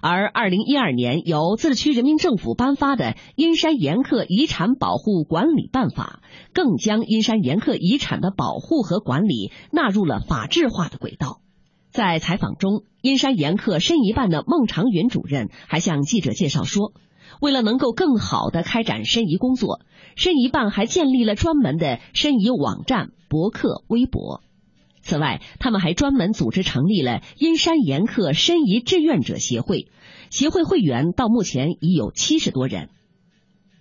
[0.00, 3.04] 而二零一二年由自治区人民政府颁发的
[3.34, 6.20] 《阴山岩刻遗产保护管理办法》，
[6.52, 11.40] 更将阴山岩刻遗产的保护和管理纳入了法制化的轨道。
[11.90, 16.92] 在采访中，阴山岩刻申遗办的孟长云主任还向记者介绍说，
[17.40, 19.80] 为了能够更好的开展申遗工作，
[20.16, 24.42] 申遗办还建立了专门的申遗网站、博客、微博。
[25.00, 29.88] 此外，他们还专门组织成立了阴山岩刻申遗志愿者协会，
[30.30, 32.90] 协会会员到目前已有七十多人。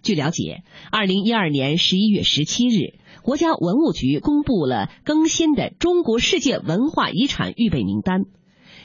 [0.03, 2.93] 据了解，二零一二年十一月十七日，
[3.23, 8.21] 国家文物局公布了更新的中国世界文化遗产预备名单，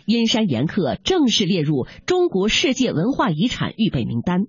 [0.05, 4.47] 阴山岩刻正式列入中国世界文化遗产预备名单，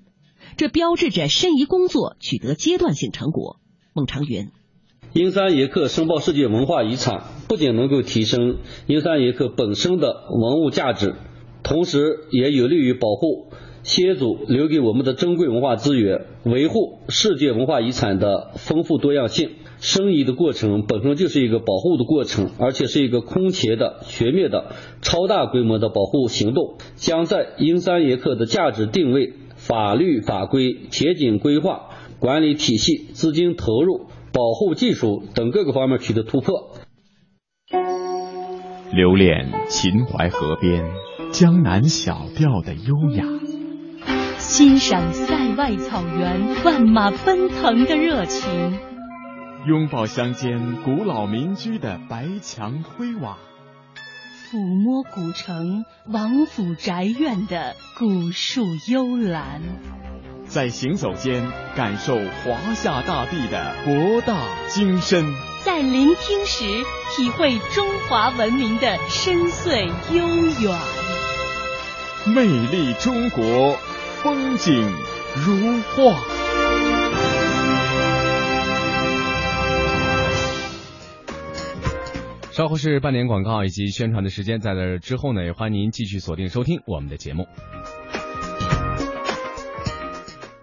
[0.58, 3.58] 这标志着申遗工作取得阶段性成果。
[3.94, 4.50] 孟长云。
[5.14, 11.16] 阴山岩刻申报世界文化遗产，不仅能够提升阴山岩刻本身的文物价值，
[11.62, 12.00] 同时
[12.32, 13.52] 也有利于保护
[13.84, 19.52] 先祖留给我们的珍贵文化资源，维护世界文化遗产的丰富多样性。
[19.80, 29.34] 申遗的过程本身就是一个保护的过程，而且是一个空前的、全面的、超大规模的保护行动，将在阴山岩刻的价值定位、
[29.68, 34.08] 法律法规、前景规划、管理体系、资金投入。
[34.36, 36.72] 保护技术等各个方面取得突破。
[38.92, 40.84] 留恋秦淮河边
[41.32, 43.26] 江南小调的优雅，
[44.40, 48.50] 欣赏塞外草原万马奔腾的热情，
[49.68, 53.38] 拥抱乡间古老民居的白墙灰瓦，
[54.54, 59.64] 抚摸古城王府宅院的古树幽兰。
[60.48, 65.26] 在行走间感受华夏大地的博大精深，
[65.66, 66.66] 在聆听时
[67.16, 70.28] 体会中华文明的深邃悠
[70.62, 70.80] 远。
[72.28, 73.76] 魅力中国，
[74.22, 74.88] 风景
[75.36, 76.43] 如画。
[82.56, 87.48] 稍后是半点广告以及宣传的时间，在这之后呢，也欢迎您继续锁定收听我们的节目。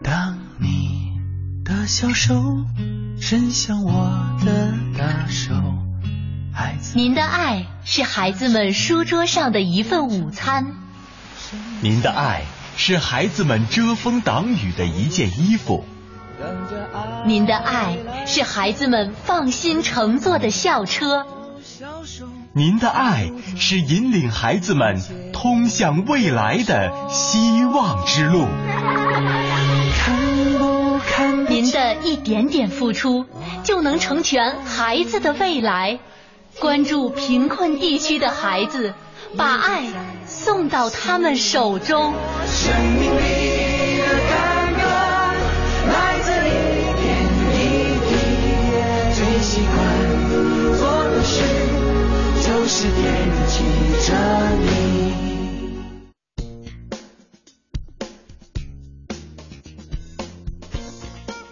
[0.01, 1.19] 当你
[1.65, 2.33] 的小手
[3.21, 4.09] 伸向我
[4.47, 5.53] 的大手，
[6.55, 6.97] 孩子。
[6.97, 10.67] 您的爱是孩子们书桌上的一份午餐。
[11.83, 12.45] 您的爱
[12.77, 15.85] 是孩子们遮风挡雨的一件衣服。
[17.27, 21.27] 您的爱是孩子们放心乘坐的校车。
[22.53, 25.01] 您的爱是引领孩子们
[25.33, 28.47] 通向未来的希望之路。
[31.49, 33.27] 您的一点点付出，
[33.65, 35.99] 就能成全孩子的未来。
[36.59, 38.95] 关注贫困地区的孩子，
[39.37, 39.85] 把爱
[40.27, 42.15] 送到他们手中。
[52.83, 53.05] 是惦
[53.47, 53.63] 记
[54.07, 54.17] 着
[54.57, 55.13] 你。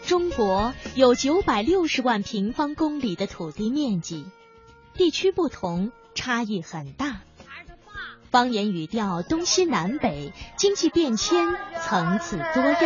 [0.07, 4.25] 中国有九百六十万平方公里的土地面积，
[4.95, 7.21] 地区不同，差异很大。
[8.31, 11.47] 方言语调东西南北，经济变迁
[11.85, 12.81] 层次多样。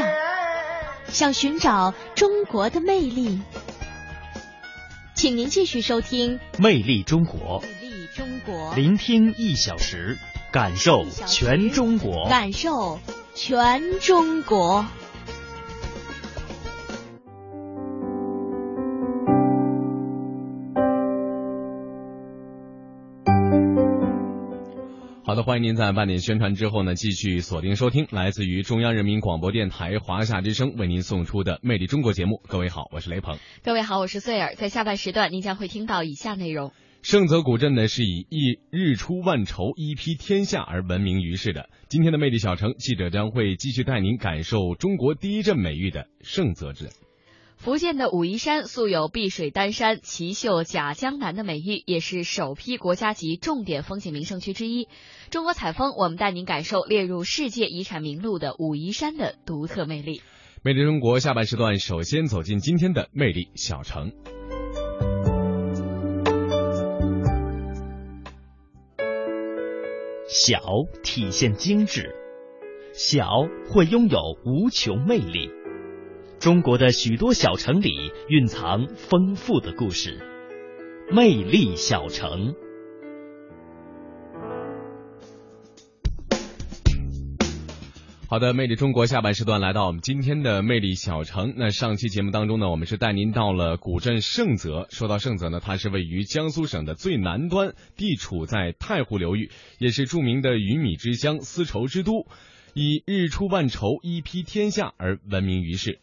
[1.07, 3.40] 想寻找中国的魅力，
[5.14, 7.62] 请您继续收听《魅力中国》，
[8.14, 10.18] 中国，聆听一小时，
[10.53, 12.98] 感受全中国，感受
[13.35, 14.85] 全中国。
[25.25, 32.42] 好的，欢迎您在半点宣传之后呢，继续锁定收听来自于中央人民广播电台华夏之声为您送出的《魅力中国》节目。
[32.46, 33.38] 各位好，我是雷鹏。
[33.64, 34.55] 各位好，我是穗儿。
[34.55, 36.72] 在下半时段，您将会听到以下内容：
[37.03, 41.69] 盛泽古镇呢是以一日出万筹、一披天下而闻名于世的。
[41.88, 46.91] 今天的魅力小城，记者将会继续带您感受中国第一镇美誉的盛泽镇。
[47.57, 54.87] 福建的武夷山素有碧水丹山、奇秀甲江南的美誉，也是首批国家级重点风景名胜区之一。
[55.29, 60.23] 中国采风，我们带您感受列入世界遗产名录的武夷山的独特魅力。
[60.62, 64.12] 魅力中国下半时段，首先走进今天的魅力小城。
[70.35, 70.62] 小
[71.03, 72.16] 体现精致，
[72.95, 73.27] 小
[73.68, 75.51] 会拥有无穷魅力。
[76.38, 80.23] 中国的许多小城里蕴藏丰富的故事，
[81.11, 82.55] 魅力小城。
[88.33, 91.53] 好的，魅力中国下半时段来到我们今天的魅力小城。
[91.55, 94.87] 那上期节目当中呢，我们是带您到了古镇盛泽。
[94.88, 102.27] 说到盛泽呢，它是位于江苏省的最南端，地处在太湖流域，也是著名的鱼米之乡、丝绸之都，
[102.73, 105.99] 以日出万绸、一披天下而闻名于世。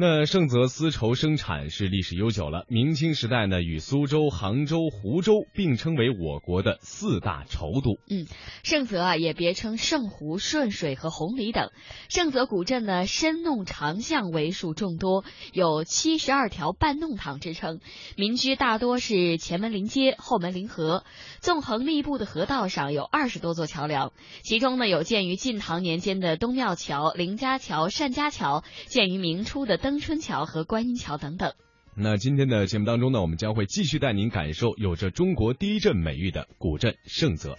[0.00, 7.98] 那盛泽丝绸生产是历史悠久了，明清时代呢，与苏州、杭州、湖州并称为我国的四大绸都。
[8.08, 8.28] 嗯，
[8.62, 11.72] 盛泽啊也别称盛湖、顺水和红里等。
[12.08, 17.80] 盛泽古镇呢，深弄长巷为数众多，有七十二条半弄堂之称。
[18.16, 21.02] 民居大多是前门临街，后门临河。
[21.40, 31.54] 纵横密布的河道上有二十多座桥梁，其中呢有建于晋唐年间的东庙桥、凌家桥、单家桥，建于明初的登春桥和观音桥等等。
[31.94, 37.56] 那今天的节目当中呢，我们将会继续带您感受有着中国第一镇美誉的古镇盛泽。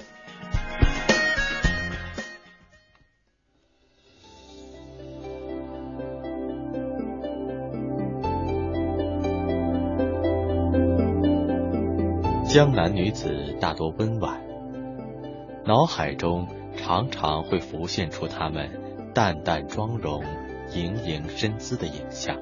[12.47, 14.39] 江南女子大多温婉，
[15.65, 18.69] 脑海中常常会浮现出她们
[19.15, 20.23] 淡淡妆容、
[20.73, 22.37] 盈盈身姿的影像。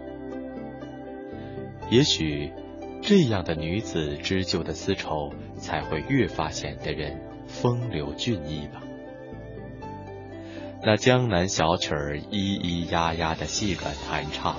[1.90, 2.52] 也许，
[3.02, 8.82] 这样的女子织就的丝绸，才会越发显得人风流俊逸吧。
[10.84, 14.58] 那江南小曲儿咿咿呀呀的细软弹唱，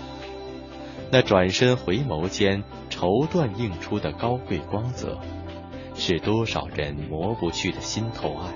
[1.10, 5.18] 那转身回眸间绸缎映出的高贵光泽。
[6.00, 8.54] 是多少人磨不去的心头爱。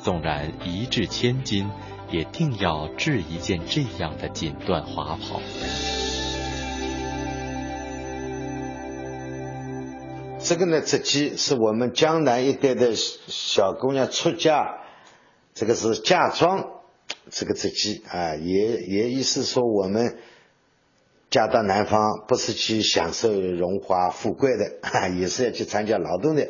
[0.00, 1.66] 纵然一掷千金，
[2.10, 5.40] 也定要制一件这样的锦缎华袍。
[10.40, 14.78] 这个呢，这际是我们江南一带的小姑娘出嫁，
[15.54, 16.68] 这个是嫁妆，
[17.30, 20.18] 这个这际啊，也也意思说我们。
[21.28, 24.78] 嫁到南方不是去享受荣华富贵的，
[25.18, 26.48] 也是要去参加劳动的。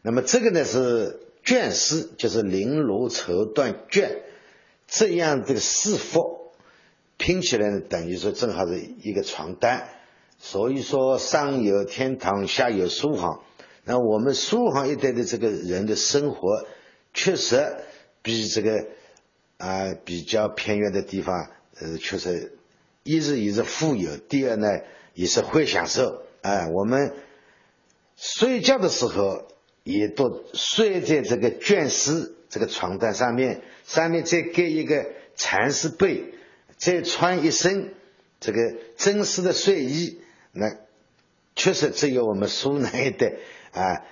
[0.00, 4.08] 那么这个呢是绢丝，就是绫罗绸缎绢
[4.88, 6.50] 这样这个四幅
[7.16, 9.88] 拼起来呢，等于说正好是一个床单。
[10.40, 13.42] 所以说上有天堂，下有苏杭。
[13.84, 16.64] 那我们苏杭一带的这个人的生活，
[17.12, 17.76] 确实
[18.22, 18.86] 比这个
[19.56, 22.56] 啊、比较偏远的地方，呃，确实
[23.02, 24.68] 一是也是富有，第二呢
[25.14, 26.22] 也是会享受。
[26.42, 27.14] 哎、我们
[28.16, 29.48] 睡觉的时候
[29.88, 36.34] 也都睡在这个绢丝这个床单上面，上面再盖一个蚕丝被，
[36.76, 37.94] 再穿一身
[38.38, 40.20] 这个真丝的睡衣，
[40.52, 40.76] 那
[41.56, 43.32] 确实只有我们苏南一带
[43.72, 44.04] 啊，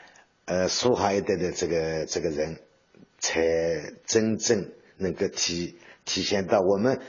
[0.47, 2.57] 呃，苏杭一带的这个这个人，
[3.19, 7.01] 才真正能够体体现到我们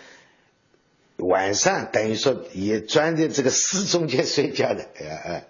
[1.16, 5.44] 晚上等于说也钻在这个丝中间睡觉的，呃呃。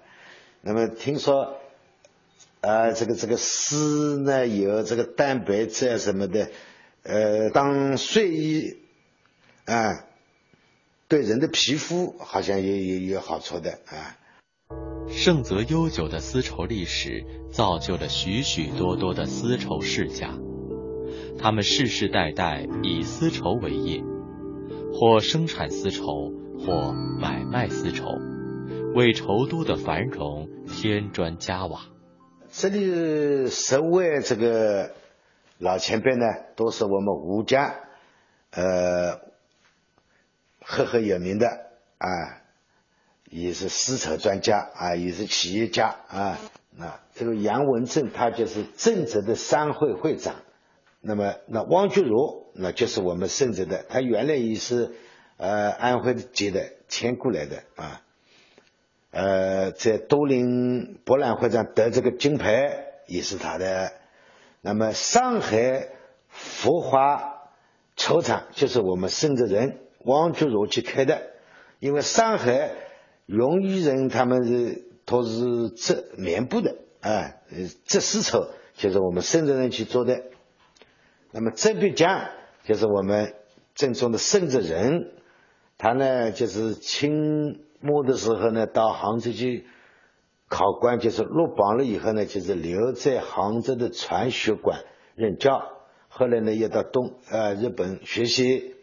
[0.61, 1.59] 那么听说，
[2.61, 6.49] 啊，这个这个丝呢有这个蛋白质啊什么的，
[7.03, 8.77] 呃，当睡衣
[9.65, 10.05] 啊，
[11.07, 14.17] 对人的皮肤好像也也有好处的啊。
[15.09, 20.37] 盛泽悠久的丝绸历史，造就了许许多多的丝绸世家，
[21.39, 24.03] 他们世世代代以丝绸为业，
[24.93, 26.91] 或生产丝绸，或
[27.21, 28.03] 买卖丝绸，
[28.95, 31.85] 为绸都的繁荣添砖加瓦。
[32.59, 34.95] 这里十位这个
[35.59, 37.75] 老前辈呢，都是我们吴家
[38.49, 39.19] 呃
[40.61, 41.45] 赫赫有名的
[41.99, 42.41] 啊，
[43.29, 46.39] 也是丝绸专家啊，也是企业家啊。
[46.71, 50.37] 那这个杨文正他就是正直的商会会长，
[50.99, 54.95] 那么那汪菊如那就是我们盛泽的，他原来也是
[55.37, 58.01] 呃安徽籍的迁过来的啊。
[59.17, 63.91] 呃，在都灵博览会上得这个金牌也是他的。
[64.61, 65.87] 那么上海
[66.29, 67.49] 福华
[67.95, 71.23] 绸厂就是我们盛泽人汪菊如去开的，
[71.79, 72.69] 因为上海
[73.25, 80.21] 荣义人他们是都是织棉布的啊，呃织丝绸就是我们盛泽人去做的。
[81.31, 82.29] 那么郑必江
[82.65, 83.33] 就是我们
[83.73, 85.11] 正宗的盛泽人，
[85.79, 89.65] 他呢就是清末的时候呢，到杭州去
[90.47, 94.83] 考官，就是落榜了以后呢，就是留在杭州的传学馆
[95.15, 95.73] 任教。
[96.09, 98.75] 后来呢，又到东呃日本学习，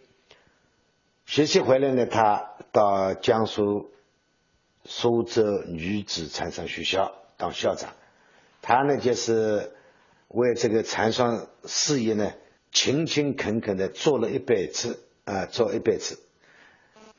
[1.25, 3.91] 学习回来呢，他到江苏
[4.85, 7.95] 苏州女子蚕桑学校当校长。
[8.63, 9.73] 他呢，就是
[10.29, 12.33] 为这个蚕桑事业呢，
[12.71, 16.21] 勤勤恳恳的做了一辈子啊、做一辈子。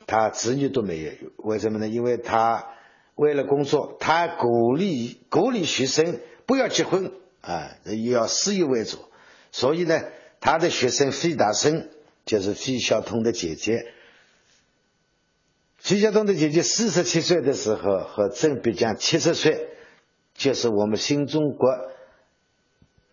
[0.08, 1.88] 他子女都没有，为什么呢？
[1.88, 2.68] 因为他
[3.16, 7.76] 为了工作，他鼓励鼓励学生不要结婚啊，
[8.12, 9.00] 要事业为主。
[9.52, 10.02] 所以呢，
[10.40, 11.90] 他的学生费大生
[12.26, 13.92] 就是费孝通的姐姐。
[15.78, 19.70] 费孝通的姐姐四十七岁的时候和郑必江七十岁，
[20.34, 21.70] 就是我们新中国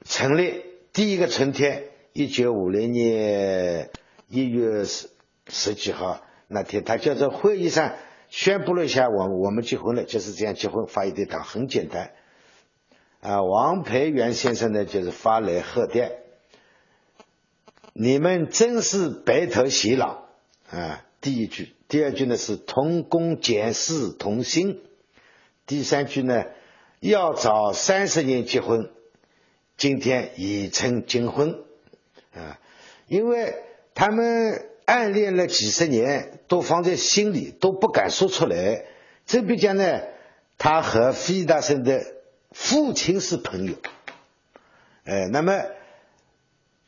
[0.05, 3.91] 成立第一个春天，一九五零年
[4.29, 5.09] 一月十
[5.49, 6.21] 十几号。
[6.53, 7.95] 那天，他就在会议上
[8.29, 12.13] 宣布了一下，我我们结婚了，就是这样结婚，发一堆糖，很简单。
[13.21, 16.13] 啊，王培元先生呢，就是发来贺电，
[17.95, 20.25] 你们真是白头偕老
[20.71, 21.05] 啊！
[21.21, 24.83] 第一句，第二句呢是同工俭事同心，
[25.67, 26.45] 第三句呢
[27.01, 28.91] 要早三十年结婚，
[29.77, 31.63] 今天已成金婚
[32.35, 32.61] 啊，
[33.07, 33.55] 因为
[33.95, 34.69] 他们。
[34.85, 38.85] 暗恋了几十年，都放在心里，都不敢说出来。
[39.25, 40.01] 这边讲呢，
[40.59, 42.05] 他和费大生的
[42.51, 43.75] 父亲是朋友，
[45.05, 45.65] 哎，那么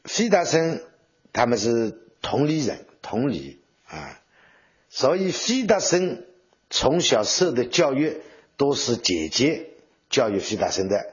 [0.04, 0.82] 费大生
[1.32, 4.20] 他们是同里人，同里啊，
[4.88, 6.24] 所以费大生
[6.70, 8.20] 从小受的教育
[8.56, 9.70] 都是姐姐
[10.10, 11.12] 教育费大生的，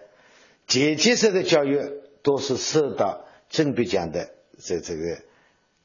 [0.68, 1.80] 姐姐受的教育
[2.24, 5.20] 都是受到郑必讲的这这个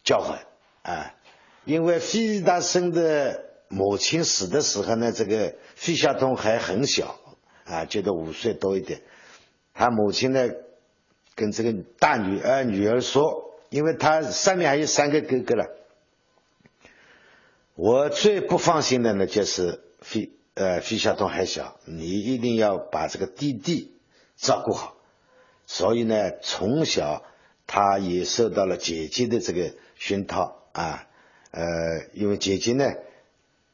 [0.02, 0.45] 教诲。
[0.86, 1.14] 啊，
[1.64, 7.18] 因为费大生的母亲死的时候呢，这个费孝通还很小
[7.64, 9.02] 啊，觉得五岁多一点。
[9.74, 10.48] 他母亲呢，
[11.34, 15.66] 跟这个大女儿女儿说，因为他上面还有三个哥哥了。
[17.74, 23.98] 我最不放心的呢，就是费呃费孝通还小，你一定要把这个弟弟
[24.36, 24.94] 照顾好。
[25.66, 27.24] 所以呢，从小
[27.66, 30.62] 他也受到了姐姐的这个熏陶。
[30.76, 31.08] 啊，
[31.52, 31.62] 呃，
[32.12, 32.84] 因为姐姐呢，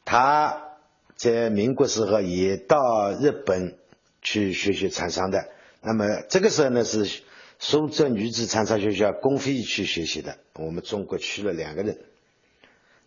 [0.05, 0.79] 她
[1.17, 3.77] 在民国时候也到日本
[4.21, 5.49] 去学习蚕桑的。
[5.81, 7.23] 那么这个时候呢，是
[7.59, 10.39] 苏州女子蚕桑学校公费去学习的。
[10.55, 11.99] 我们中国去了两个人。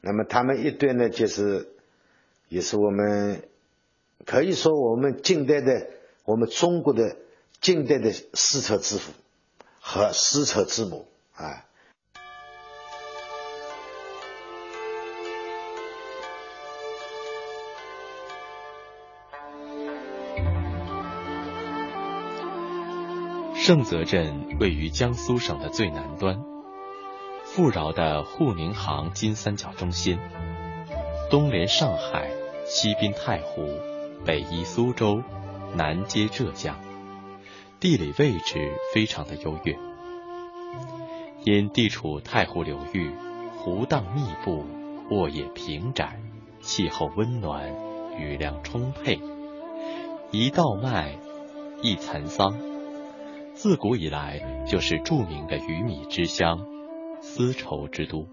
[0.01, 1.69] 那么他们一对呢，就是
[2.49, 3.47] 也是我们
[4.25, 5.87] 可以说我们近代的
[6.25, 7.15] 我们中国的
[7.61, 9.13] 近代的丝绸之父
[9.79, 11.65] 和丝绸之母啊。
[23.66, 26.39] 盛泽镇位于江苏省的最南端，
[27.45, 30.20] 富饶的沪宁杭金三角中心，
[31.32, 32.30] 东连上海，
[32.68, 33.63] 西滨太湖，
[34.24, 35.20] 北依苏州，
[35.74, 36.78] 南接浙江，
[37.80, 39.76] 地理位置非常的优越。
[41.43, 43.09] 因地处太湖流域，
[43.57, 44.63] 湖荡密布，
[45.09, 46.22] 沃野平展，
[46.61, 47.74] 气候温暖，
[48.16, 49.20] 雨量充沛，
[50.30, 51.16] 一稻麦，
[51.82, 52.74] 一蚕桑。
[53.55, 56.67] 自古以来就是著名的鱼米之乡、
[57.21, 58.27] 丝绸之都，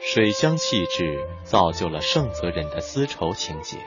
[0.00, 3.78] 水乡气质造就了盛泽人的丝绸情结。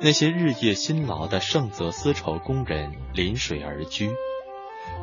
[0.00, 4.10] 那些日夜辛劳的盛泽丝绸工人临水而居，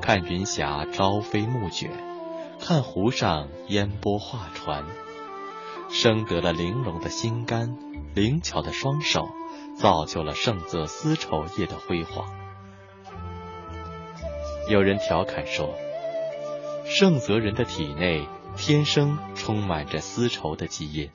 [0.02, 1.92] 看云霞朝飞暮卷，
[2.60, 4.84] 看湖上烟波画船，
[5.90, 7.78] 生得了玲珑的心肝、
[8.16, 9.30] 灵巧的双手，
[9.76, 12.47] 造就了盛泽丝绸业的辉煌。
[14.70, 15.74] 有人调侃说，
[16.86, 21.10] 盛泽人的体内天生充满着丝绸的基因。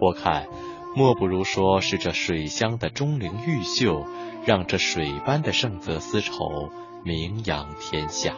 [0.00, 0.48] 我看，
[0.96, 4.04] 莫不如说是这水乡的钟灵毓秀，
[4.44, 6.70] 让这水般的盛泽丝绸
[7.04, 8.34] 名扬天下。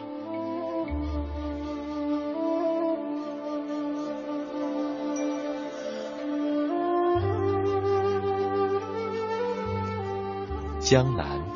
[10.79, 11.46] 江南。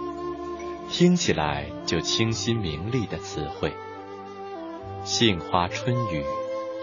[0.91, 3.71] 听起来就清新明丽的词汇，
[5.05, 6.25] 杏花春雨，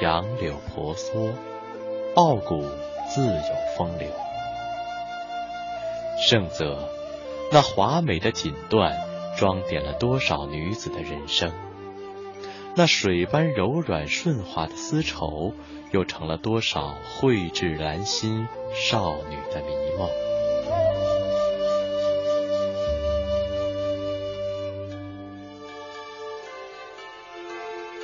[0.01, 1.35] 杨柳婆娑，
[2.15, 2.65] 傲骨
[3.15, 4.09] 自有风流。
[6.27, 6.89] 盛泽，
[7.53, 8.97] 那华美的锦缎
[9.37, 11.53] 装点了多少女子的人生？
[12.75, 15.53] 那水般柔软顺滑的丝绸，
[15.93, 20.09] 又成了多少蕙质兰心少女的迷梦？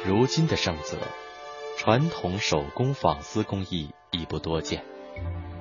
[0.07, 0.98] 如今的盛泽，
[1.78, 4.84] 传统手工纺丝工艺已不多见，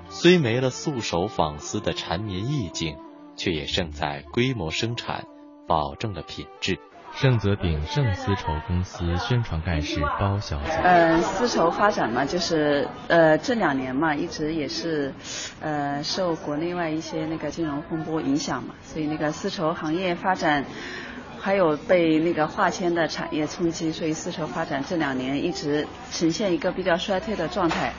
[0.09, 2.97] 虽没了素手纺丝的缠绵意境，
[3.37, 5.23] 却也胜在规模生产，
[5.65, 6.77] 保证了品质。
[7.15, 15.13] 盛泽鼎盛丝绸公司宣传干事包小姐，呃，丝绸发展嘛，就是呃这两年嘛，一直也是
[15.61, 20.65] 呃受国内外一些那个金融风波影响嘛，所以那个丝绸行业发展。
[21.45, 27.91] 还有被那个化纤的产业冲击，所以丝绸发展这两年一直呈现一个比较衰退的状态。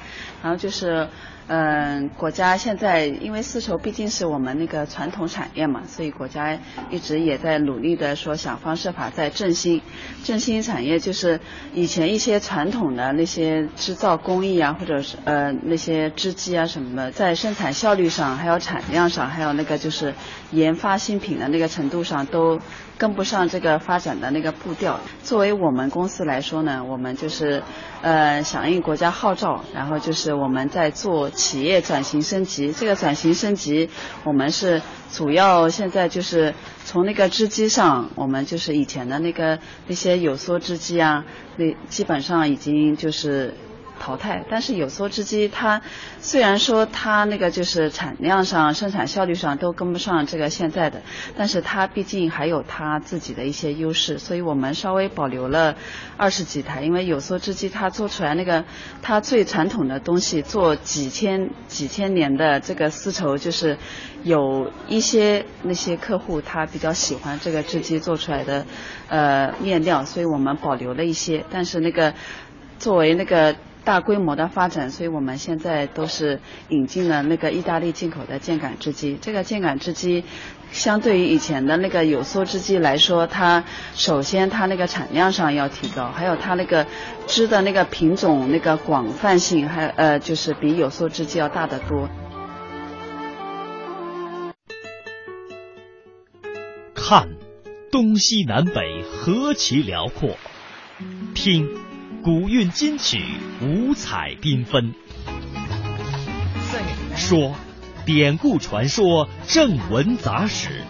[0.42, 1.06] 然后就是，
[1.46, 6.58] 嗯，国家现在因为丝绸毕竟是我们那个传统产业嘛，所以国家
[6.90, 9.82] 一直也在努力的说想方设法在振兴，
[10.22, 11.38] 振兴产业就是
[11.74, 20.14] 以前一些传统的那些制造工艺啊，或者是呃那些织机啊什么的，在生产效率上，还有产量上，还有那个就是
[20.52, 22.58] 研发新品的那个程度上都
[22.96, 24.98] 跟不上这个发展的那个步调。
[25.22, 27.62] 作为我们公司来说呢，我们就是
[28.00, 30.32] 呃响应国家号召，然后就是。
[30.44, 33.90] 我们在做企业转型升级，这个转型升级，
[34.24, 34.80] 我们是
[35.12, 36.54] 主要现在就是
[36.84, 41.24] 从那个织机上，我们就是以前的那个那些有梭织机啊，
[41.56, 43.54] 那基本上已经就是。
[44.00, 45.80] 淘汰，但是有梭织机它
[46.20, 51.00] 虽然说它那个就是产量上、生产效率上都跟不上这个现在的，
[51.36, 55.76] 但是它毕竟还有它自己的一些优势，所以我们稍微保留了
[56.16, 58.64] 二十几台，因为有梭织机它做出来那个
[59.00, 63.78] 它最传统的东西，做几千几千年的这个丝绸，就是
[64.22, 68.66] 有一些那些客户他比较喜欢这个织机做出来的
[69.08, 72.12] 呃面料，所以我们保留了一些，但是那个
[72.78, 73.54] 作为那个。
[73.84, 79.18] 大规模的发展，所以我们现在都是引进了那个意大利进口的箭杆织机。
[79.20, 80.24] 这个箭杆织机，
[80.72, 83.62] 相对于以前的那个有梭织机来说，它
[83.94, 86.86] 首先它那个产量上要提高，还有它那个
[87.26, 92.08] 织的那个品种那个广泛性，还呃就是比有梭织机要大得多。
[96.94, 97.28] 看，
[97.92, 100.38] 东西南北何其辽阔，
[101.34, 101.83] 听。
[102.24, 103.22] 古韵金曲，
[103.60, 104.94] 五彩缤纷。
[107.14, 107.54] 说，
[108.06, 110.80] 典故传说，正文杂史，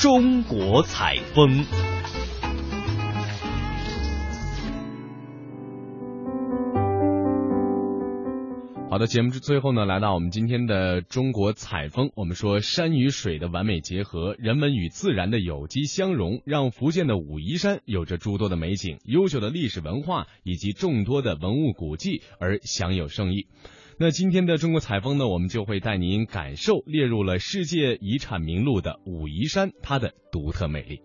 [0.00, 1.64] 中国采风。
[8.94, 12.12] 好的，节目之最后呢，来到我们今天的中国采风。
[12.14, 23.48] 我们说山与水的完美结合，人文与自然的有机相融，让福建的武夷山有着诸多的美景、优秀的历史文化以及众多的文物古迹而享有盛誉。
[23.98, 31.00] 那今天的中国采风呢，我们就会带您感受列入了世界遗产名录的武夷山它的独特魅力。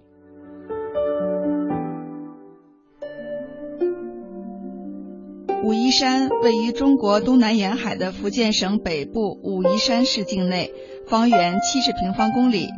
[5.61, 10.71] 武夷山位于中国东南沿海的福建省北部武夷山市境内，
[11.05, 12.69] 方圆七十平方公里。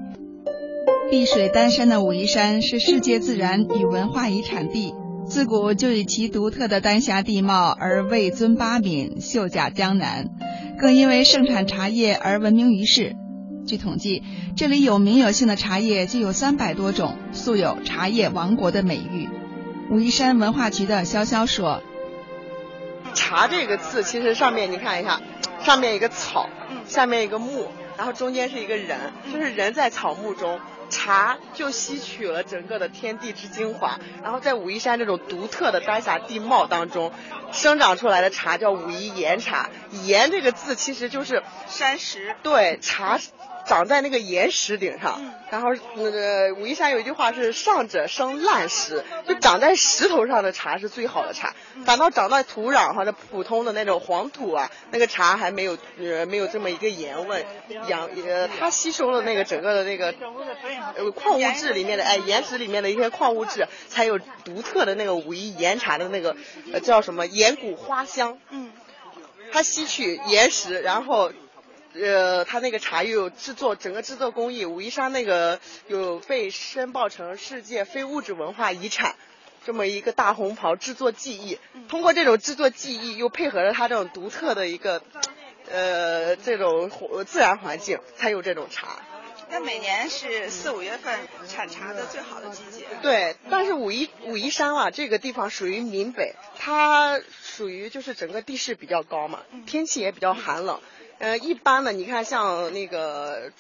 [1.11, 4.95] 碧水丹山的武夷山是世界自然与文化遗产地，
[5.27, 10.25] 自古就以其独特的丹霞地貌而位尊八闽、秀甲江南，
[10.79, 13.15] 更因为盛产茶叶而闻名于世。
[13.67, 14.23] 据统计，
[14.57, 19.29] 这里有名有姓的茶叶就有三百多种，素有“茶叶王国”的美誉。
[19.91, 21.83] 武夷山文化局的潇潇说。
[23.13, 25.21] 茶这个字，其实上面你看一下，
[25.63, 26.49] 上面一个草，
[26.87, 30.59] 下面一个木，然后中间是一个人，就是人在草木中，
[30.89, 37.11] 茶就吸取了整个的天地之精华，然后在武夷山这种独特的丹霞地貌当中，
[37.51, 39.69] 生长出来的茶叫武夷岩茶。
[40.03, 43.19] 岩这个字其实就是山石，对茶。
[43.65, 51.53] 长在那个岩石顶上，然后那个武夷山有一句话是“上者生烂石”，就长在石头上的茶是最好的茶，
[51.85, 57.45] 反倒长在土壤或者普通的那种黄土啊，那个茶还没有呃没有这么一个盐味，
[57.87, 60.13] 养呃它吸收了那个整个的那个
[60.97, 66.35] 呃矿物质里面的哎岩石里面的一些矿物质，才有独特的那个武夷岩茶的那个
[66.73, 68.71] 呃叫什么岩谷花香，嗯，
[69.51, 71.31] 它吸取岩石，然后。
[71.93, 79.15] 呃，它那个茶又有制作，整个制作工艺，武夷山那个有被申报成世界非物质文化遗产，
[79.65, 81.59] 这么一个大红袍制作技艺。
[81.89, 85.01] 通过这种制作技艺，又配合着它这种独特的一个，
[85.69, 86.89] 呃，这种
[87.25, 88.99] 自然环境，才有这种茶。
[89.53, 92.85] 那每年是四五月份产茶的最好的季节。
[93.01, 100.79] 对，但是武夷武夷山啊，这个地方属于闽北，它属于就是整个地势比较高嘛，天气也比较寒冷。
[101.21, 103.51] 呃，一般呢，你看像那个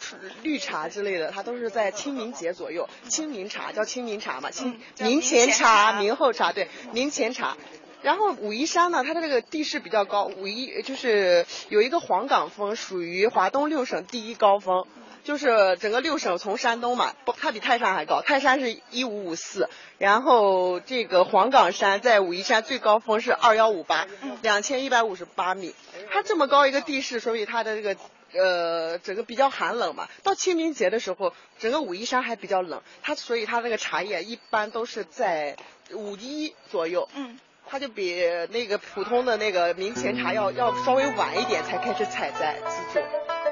[0.41, 2.89] 绿茶之类的，它都是在清明节左右。
[3.07, 7.55] 清明茶叫清明茶嘛，清明前茶、明后茶，对，明前茶。
[8.01, 14.87] 然后武夷山呢，它的这个地势比较高，武夷就是有一个黄岗峰，属于华东六省第一高峰。
[15.23, 18.21] 就是整个六省从山东嘛，不，它比泰山还高。
[18.21, 24.07] 泰山是一五五四，然后这个黄岗山在武夷山最高峰是二幺五八，
[24.41, 25.75] 两千一百五十八米。
[26.11, 27.95] 它这么高一个地势，所以它的这个
[28.33, 30.09] 呃整个比较寒冷嘛。
[30.23, 35.55] 到清明节的时候，整个武夷山还比较冷，它所以它那个茶叶一般都是在
[35.91, 37.07] 五一左右。
[37.15, 43.50] 嗯，它就比那个普通的那个明前茶要要稍微晚一点才开始采摘制作。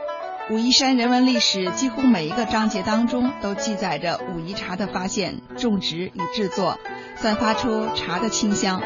[0.49, 6.79] 武夷山人文历史几乎每一个章节当中都记载着武夷茶的发现、种植与制作，
[7.15, 8.81] 散发出茶的清香。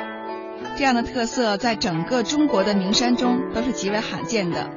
[0.75, 4.69] 这样的特色在整个中国的名山中都是极为罕见的。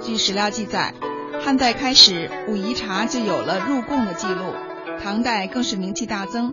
[0.00, 0.92] 据史料记载，
[1.40, 4.54] 汉代开始武夷茶就有了入贡的记录，
[5.00, 6.52] 唐代更是名气大增。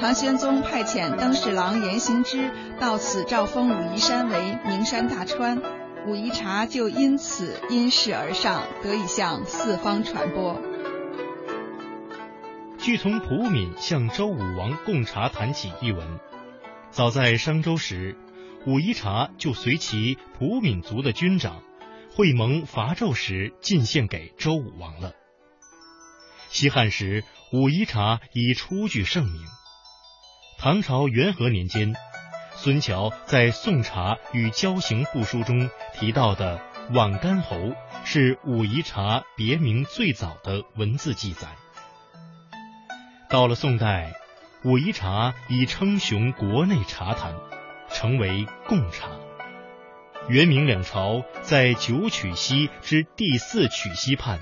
[0.00, 2.50] 唐玄宗派遣登侍郎严行之
[2.80, 5.62] 到此诏封武夷山为名山大川。
[6.06, 10.60] 武夷茶就因此因势而上，得以向四方传播。
[12.78, 16.20] 据从普敏向周武王贡茶谈起一文，
[16.90, 18.18] 早在商周时，
[18.66, 21.62] 武夷茶就随其普敏族的军长
[22.14, 25.12] 会盟伐纣时进献给周武王了。
[26.50, 29.42] 西汉时，武夷茶已初具盛名。
[30.58, 31.94] 唐朝元和年间。
[32.56, 36.60] 孙桥在《宋茶与交行部书》中提到的
[36.94, 37.74] “皖干侯”
[38.06, 41.48] 是武夷茶别名最早的文字记载。
[43.28, 44.14] 到了宋代，
[44.62, 47.34] 武夷茶已称雄国内茶坛，
[47.90, 49.08] 成为贡茶。
[50.28, 54.38] 元明两朝在九曲溪之第四曲溪畔，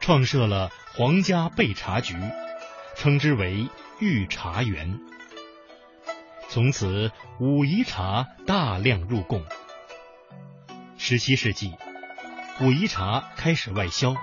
[0.00, 2.14] 创设了皇家备茶局，
[2.94, 4.98] 称之为御茶园。
[6.48, 9.42] 从此，武夷茶大量入贡。
[10.96, 11.74] 十七世纪，
[12.60, 14.14] 武夷茶开始外销。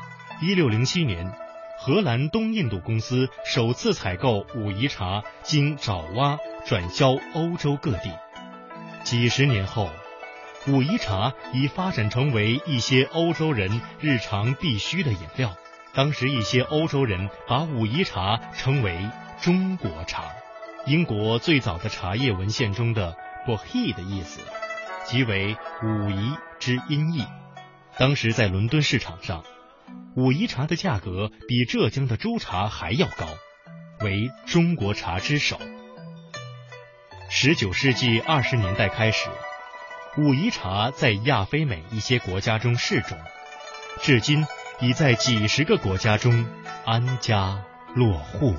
[0.41, 1.31] 一六零七年，
[1.79, 8.11] 荷兰东印度公司首次采购武夷茶，经爪哇转销欧洲各地。
[9.03, 9.89] 几十年后，
[10.67, 15.55] 武夷茶已发展成为一些欧洲人日常必需的饮料。
[15.93, 18.97] 当时，一些欧洲人把武夷茶称为
[19.39, 20.23] “中国茶”。
[20.85, 23.15] 英国最早的茶叶文献中的
[23.47, 24.41] “bohe” 的意思，
[25.05, 27.25] 即为武夷之音译。
[27.97, 29.45] 当时在伦敦市场上，
[30.17, 33.25] 武夷茶的价格比浙江的州茶还要高，
[34.01, 35.57] 为中国茶之首。
[37.29, 39.29] 十九世纪二十年代开始，
[40.17, 43.17] 武夷茶在亚非美一些国家中适种，
[44.01, 44.45] 至今
[44.81, 46.45] 已在几十个国家中
[46.83, 47.63] 安家
[47.95, 48.57] 落户。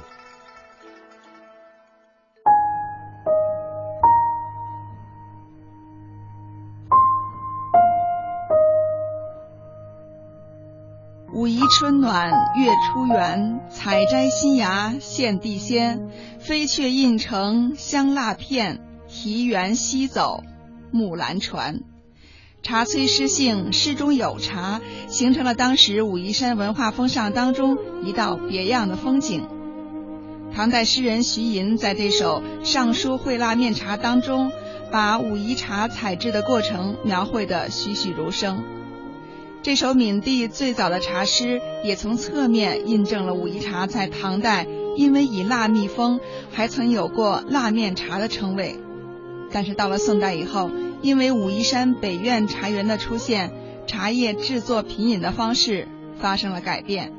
[11.68, 16.08] 春暖月初圆，采摘新芽献地仙。
[16.38, 20.42] 飞雀印成香蜡片，题园西走
[20.90, 21.80] 木兰船。
[22.62, 29.46] 茶催诗兴，诗中有茶，形成了当时武夷山文化风尚当中一道别样的风景。
[30.54, 34.52] 唐代诗人徐寅在这首《尚书会蜡面茶》当中，
[34.90, 38.62] 把武夷茶采制的过程描绘得栩栩如生。
[39.64, 46.20] 这首闽地最早的茶诗，也从侧面印证了武夷茶在唐代因为以蜡密封，
[46.52, 48.76] 还曾有过蜡面茶的称谓。
[49.50, 53.54] 但是到了宋代以后，因为武夷山北苑茶园的出现，
[53.86, 55.88] 茶叶制作品饮的方式
[56.18, 57.14] 发生了改变。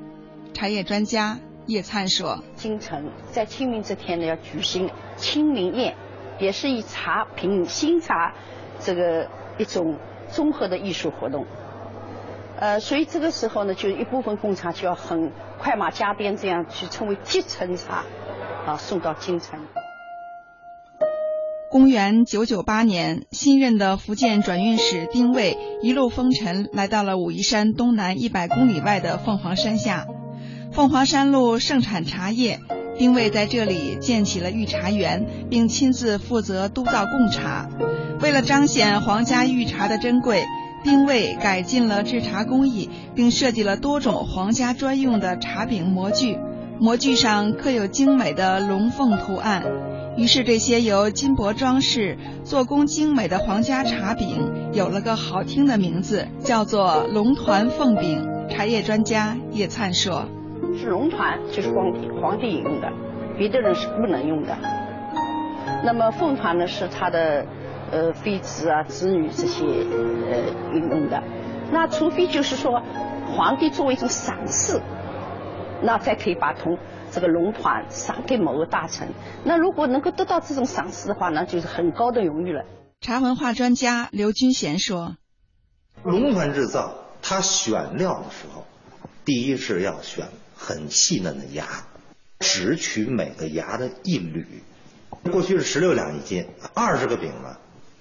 [0.53, 5.95] 茶叶专家叶灿说：“京城在清明这天呢，要举行清明宴，
[6.39, 8.35] 也是以茶品新茶
[8.79, 9.27] 这个
[9.57, 9.97] 一种
[10.31, 11.47] 综合的艺术活动。”
[12.57, 18.05] 呃，所以这个时候呢，就一部分贡茶就要很快马加鞭这样去称为集成茶，
[18.65, 19.59] 啊，送到京城。
[21.69, 30.05] 公元九九八年，新任的福建转运使丁谓一路风尘来到了武夷山东南一百公里外的凤凰山下。
[30.71, 32.59] 凤凰山路盛产茶叶，
[32.97, 37.67] 丁谓在这里建起了御茶园，并亲自负责督造贡茶。
[38.21, 40.45] 为了彰显皇家御茶的珍贵。
[40.86, 46.38] 丁谓改进了制茶工艺，并设计了多种皇家专用的茶饼模具，
[46.79, 49.63] 模具上刻有精美的龙凤图案。
[50.15, 58.23] 于是，这些由金箔装饰、做工精美的皇家茶饼有了个好听的名字，叫做龙团凤饼。
[58.47, 60.27] 茶叶专家叶灿说
[60.79, 62.93] ：“是龙团，就是皇帝皇帝用的，
[63.39, 64.55] 别的人是不能用的。
[65.83, 67.43] 那么凤团呢，是它的。”
[67.95, 71.23] 呃，妃子啊，子女这些呃运用的，
[71.71, 72.83] 那除非就是说，
[73.25, 74.81] 皇帝作为一种赏赐，
[75.81, 76.77] 那才可以把同
[77.09, 79.13] 这个龙团赏给某个大臣。
[79.45, 82.65] 那如果能够得到这种赏赐的话，那就是很高的荣誉了。
[82.99, 85.15] 茶文化专家刘军贤说
[86.03, 88.65] ：“龙团制造，它选料的时候，
[89.23, 91.65] 第一是要选很细嫩的芽，
[92.39, 94.45] 只取每个芽的一缕。
[95.31, 97.55] 过去是十六两一斤，二十个饼呢。”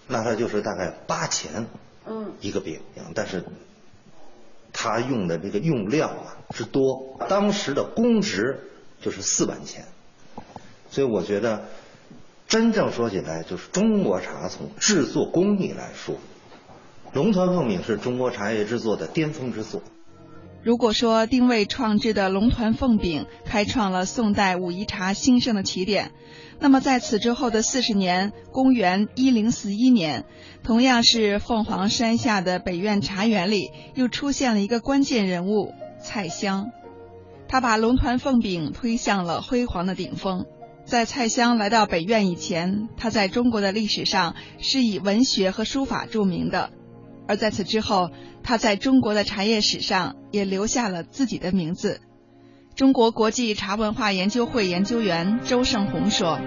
[0.07, 1.67] 那它就是大概八钱，
[2.07, 2.81] 嗯，一个饼，
[3.15, 3.45] 但是
[4.73, 8.61] 他用的这个用料啊之多，当时的工值
[9.01, 9.87] 就是四万钱，
[10.91, 11.65] 所以我觉得
[12.47, 16.17] 真正说起来，就是中国茶从制作工艺来说，
[17.13, 19.83] 龙团凤饼是中国茶叶制作的巅峰之作。
[20.63, 26.13] 如果说丁谓创制的龙团凤饼开创了宋代武夷茶兴盛的起点。
[26.61, 30.25] 那么在此之后的四十年，公元一零四一年，
[30.63, 36.71] 同样是凤凰山下的北苑茶园里，又出现了一个关键人物蔡襄。
[37.49, 40.47] 他把龙团凤饼推向了辉煌的顶峰。
[40.87, 46.71] 在蔡襄来到北苑以前，他在中国的历史上是以文学和书法著名的；
[47.27, 48.11] 而在此之后，
[48.43, 52.01] 他在中国的茶叶史上也留下了自己的名字。
[52.77, 56.41] 中国国际茶文化研究会研究员周胜红说：“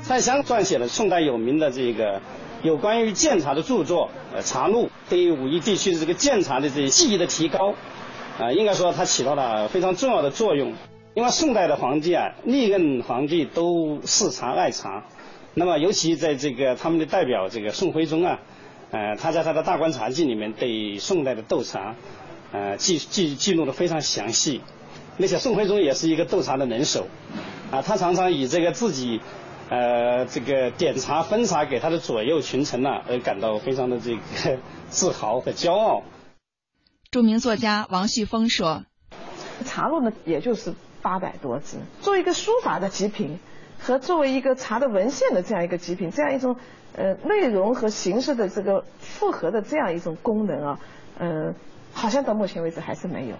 [0.00, 2.22] 蔡襄撰写了宋代有名的这个
[2.62, 4.06] 有关于建茶的著作
[4.36, 7.74] 《呃茶录》，对于武夷地区的这个建茶的这些技艺的提高，
[8.38, 10.72] 啊，应该说它起到了非常重要的作用。
[11.14, 15.02] 因为宋代的皇帝啊，历任皇帝都嗜茶爱茶，
[15.54, 18.38] 那么尤其在这个他们的代表这个宋徽宗啊，
[18.92, 21.96] 呃，他在他的大观茶记里面对宋代的斗茶。”
[22.52, 24.62] 呃，记记记录的非常详细，
[25.18, 27.08] 那些宋徽宗也是一个斗茶的能手，
[27.70, 29.20] 啊，他常常以这个自己，
[29.68, 36.02] 呃，这个点茶分茶给他的左右群臣呐，而感到非常的这个自豪和骄傲。
[37.10, 38.84] 著名作家王旭峰说
[39.66, 43.38] ：“茶录呢，也就是八百多字，作为一个书法的极品，
[43.78, 46.56] 和作为一个茶的文献的这样一个极品，这样一种
[46.94, 50.80] 呃内容和形式的这个复合的这样一种功能啊，
[51.18, 51.54] 呃。”
[51.98, 53.36] 好像到目前为止还是没有，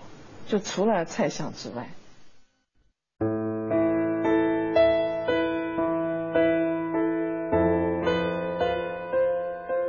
[0.48, 1.90] 就除了蔡相之外。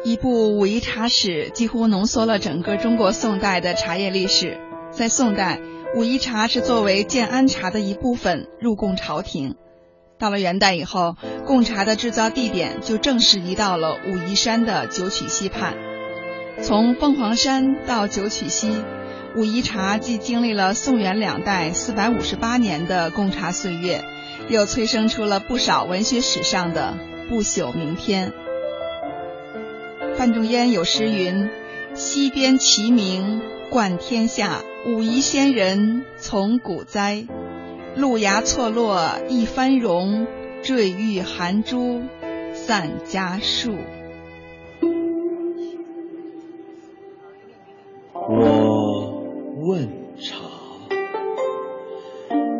[0.03, 4.59] 一部武夷茶史，几乎浓缩了整个中国宋代的茶叶历史。
[4.91, 5.61] 在宋代，
[5.95, 9.55] 武夷茶是作为建安茶的一部分入贡朝廷。
[10.20, 11.15] 到了元代以后，
[11.45, 15.87] 贡茶的制造地点就正式移到了武夷山的九曲溪畔。
[16.62, 18.72] 从凤凰山到九曲溪，
[19.36, 24.03] 武夷茶既经历了宋元两代四百五十八年的贡茶岁月，
[24.49, 26.97] 又催生出了不少文学史上的
[27.30, 28.34] 不朽名篇。
[30.16, 31.49] 范仲淹有诗云
[31.93, 37.26] ：“溪边齐名冠天下，武夷仙人从古栽。
[37.95, 40.26] 路崖错落一番荣，
[40.64, 42.01] 坠玉含珠
[42.53, 43.76] 散家树。”
[48.30, 49.24] 我
[49.62, 50.36] 问茶，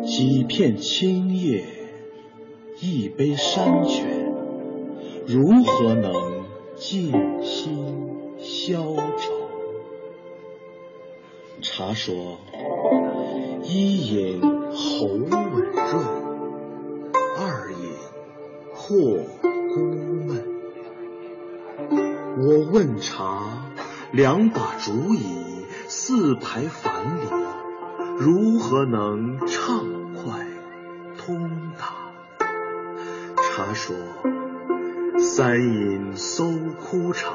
[0.02, 1.62] 几片青叶，
[2.80, 4.32] 一杯山泉，
[5.26, 7.12] 如何能静
[7.42, 8.08] 心
[8.38, 9.34] 消愁？
[11.60, 12.38] 茶说：
[13.62, 16.02] 一饮喉吻润，
[17.36, 17.90] 二饮
[18.72, 18.96] 破
[19.74, 19.80] 孤
[20.24, 20.42] 闷。
[22.38, 23.70] 我问茶，
[24.12, 25.57] 两把竹椅。
[25.90, 27.30] 四排樊篱，
[28.18, 30.46] 如何能畅快
[31.16, 32.46] 通达？
[33.40, 33.96] 茶说：
[35.18, 36.44] 三引搜
[36.78, 37.32] 枯肠，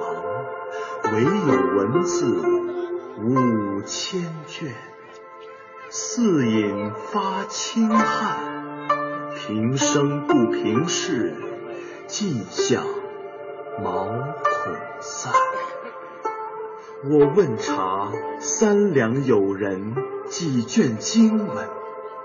[1.13, 1.29] 唯有
[1.77, 2.43] 文字
[3.17, 4.69] 五千卷；
[5.89, 8.37] 四引发清汗，
[9.35, 11.33] 平生不平事，
[12.05, 12.85] 尽向
[13.83, 15.33] 毛孔散。
[17.05, 19.93] 我问茶，三两友人，
[20.29, 21.67] 几卷经文，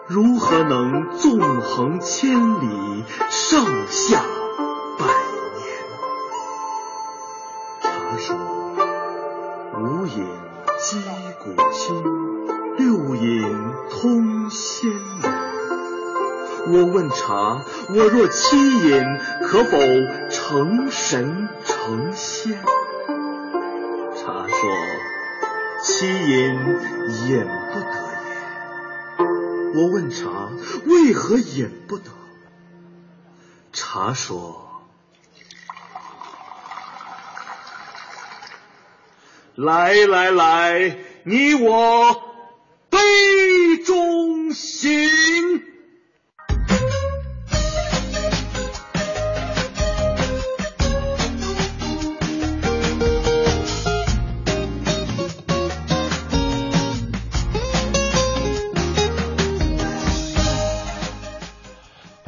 [0.06, 4.22] 如何能纵横千里，上下
[4.96, 5.04] 百
[5.56, 5.66] 年？
[7.82, 8.36] 茶说：
[9.80, 10.24] 五饮
[10.78, 11.02] 击
[11.42, 12.04] 鼓清，
[12.76, 13.42] 六饮
[13.90, 15.28] 通仙灵。
[16.70, 17.64] 我问茶，
[17.96, 18.56] 我若七
[18.88, 19.02] 饮，
[19.42, 19.76] 可否
[20.30, 22.62] 成神成仙？
[24.60, 24.76] 说
[25.84, 26.54] ：“七饮
[27.28, 27.92] 饮不得
[28.24, 28.30] 也。”
[29.78, 30.50] 我问茶
[30.86, 32.10] 为何饮不得？
[33.72, 34.82] 茶说
[39.54, 42.20] ：“来来来，你我
[42.90, 42.98] 杯
[43.84, 45.62] 中行。”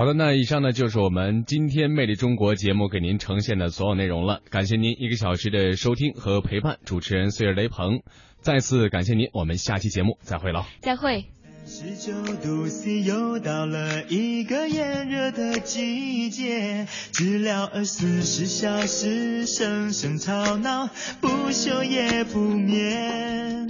[0.00, 4.40] 好的，那以上呢就是我们今天《魅力中国》节目给您呈现的所有内容了。
[4.48, 8.00] 感谢您一个小时的收听和陪伴，主持人岁月雷鹏，
[8.40, 10.66] 再次感谢您，我们下期节目再会了。
[10.80, 11.26] 再会。
[11.66, 20.88] 十九度 C 又到了一个炎热的季节，治疗二十四小时，声声吵闹，
[21.20, 23.68] 不休也不眠。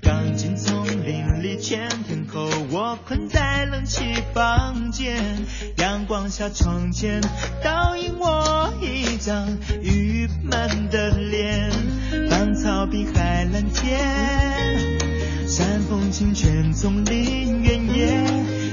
[0.00, 1.86] 钢筋丛林里，全
[2.32, 5.44] 天候我困在冷气房间，
[5.76, 7.20] 阳光下窗前
[7.62, 11.70] 倒映我一张郁闷的脸。
[12.30, 14.00] 芳草碧海蓝天，
[15.46, 18.24] 山风清泉丛林原野，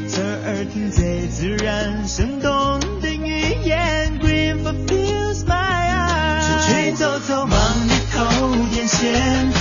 [0.07, 4.19] 侧耳听最自然生动的语言。
[4.21, 9.51] Green fulfills my eyes，出去走走，忙里偷点闲，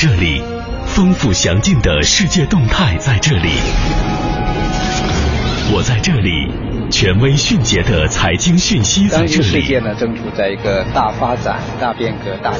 [0.00, 0.40] 这里，
[0.86, 3.50] 丰富详尽的世界动态在这里。
[5.72, 6.48] 我在这里，
[6.88, 9.60] 权威迅捷的财经讯息在这里。
[9.60, 12.52] 世界呢正处在一个大发展、大变革、大。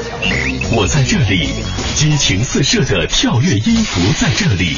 [0.75, 1.47] 我在这里，
[1.95, 4.77] 激情四射的跳跃音符在这里。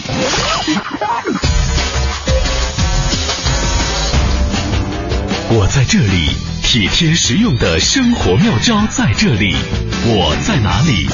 [5.50, 6.30] 我在这里，
[6.62, 9.56] 体贴实用的生活妙招在这里。
[10.06, 11.08] 我在哪里？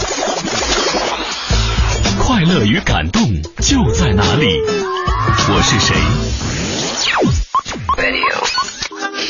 [2.27, 3.23] 快乐与感动
[3.61, 4.59] 就在哪里？
[5.49, 5.95] 我是谁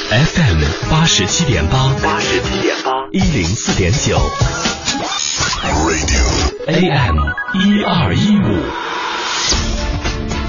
[0.10, 4.20] ？FM 八十七点八，八十七点八，一零四点九
[6.66, 7.20] ，AM
[7.54, 8.64] 一二一五，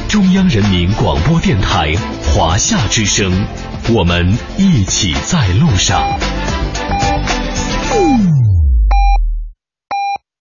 [0.09, 1.95] 中央人民广播电台
[2.33, 3.31] 华夏之声，
[3.91, 6.03] 我们一起在路上。